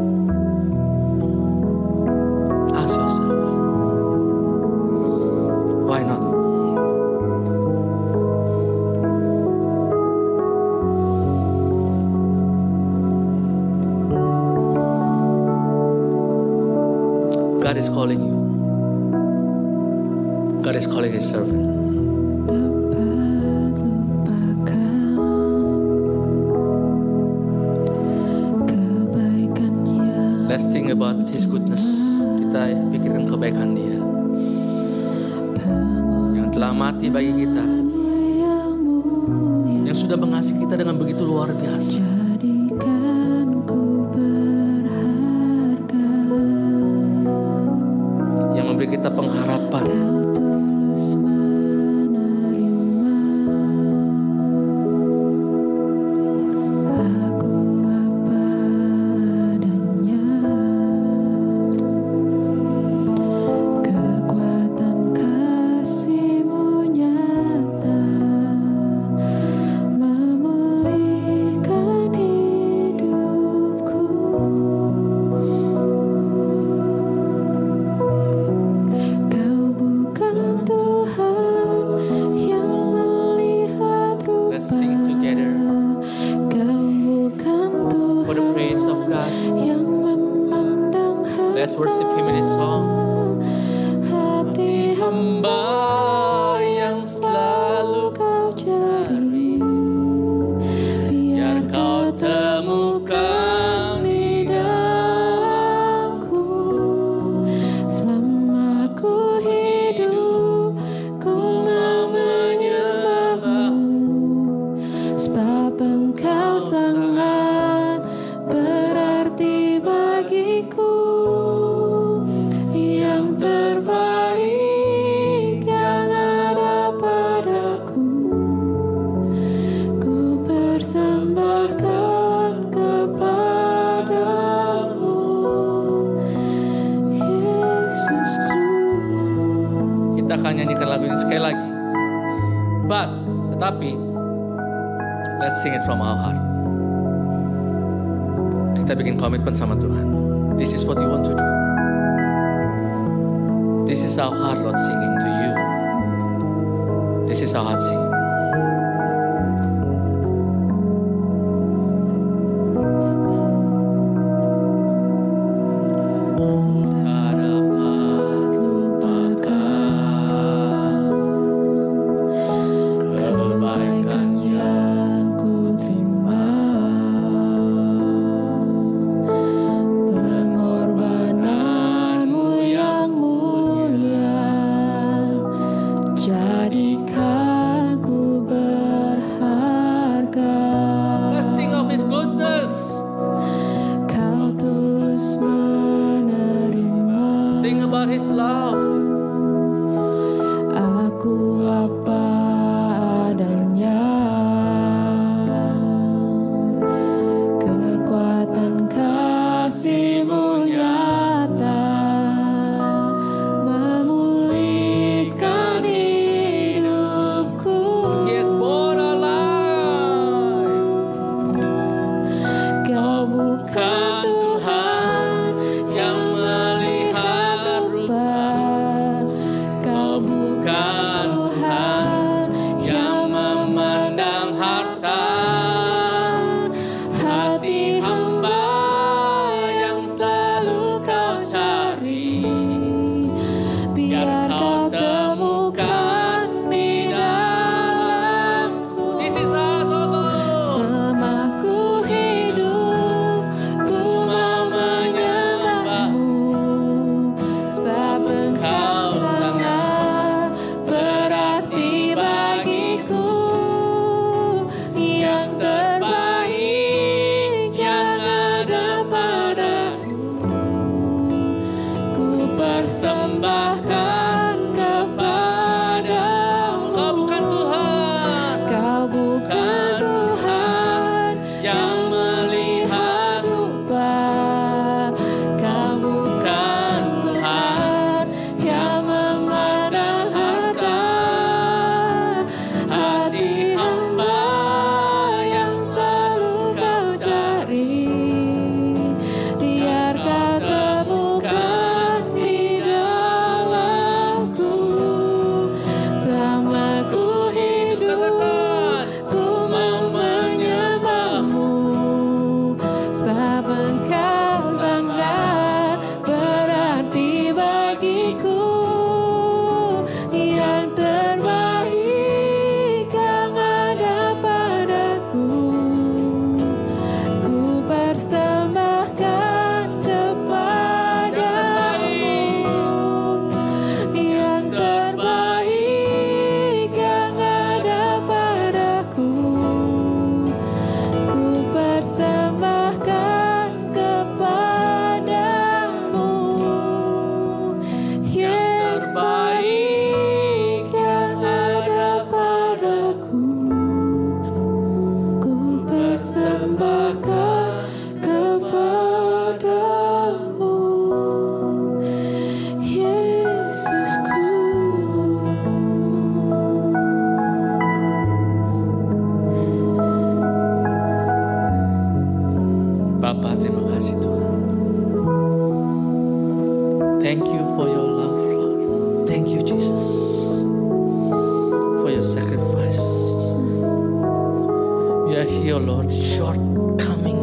[385.46, 387.40] right here, Lord, shortcoming.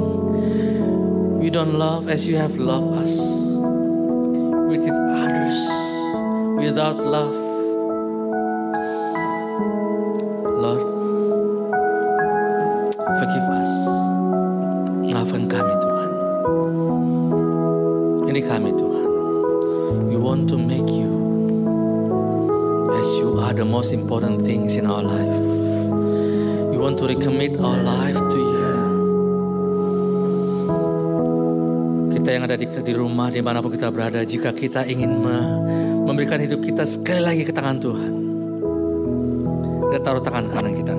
[1.39, 3.57] We don't love as you have loved us.
[4.69, 5.57] We others
[6.57, 7.42] without love.
[33.33, 35.59] Di mana pun kita berada, jika kita ingin me-
[36.05, 38.13] memberikan hidup kita sekali lagi ke tangan Tuhan.
[39.89, 40.95] Kita taruh tangan kanan kita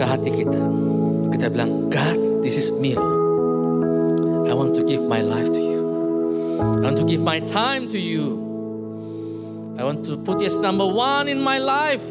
[0.00, 0.62] ke hati kita.
[1.36, 3.20] Kita bilang, God, this is me, Lord.
[4.48, 5.80] I want to give my life to you.
[6.80, 8.40] I want to give my time to you.
[9.76, 12.04] I want to put as number one in my life.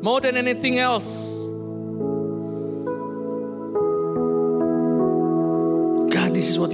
[0.00, 1.35] More than anything else.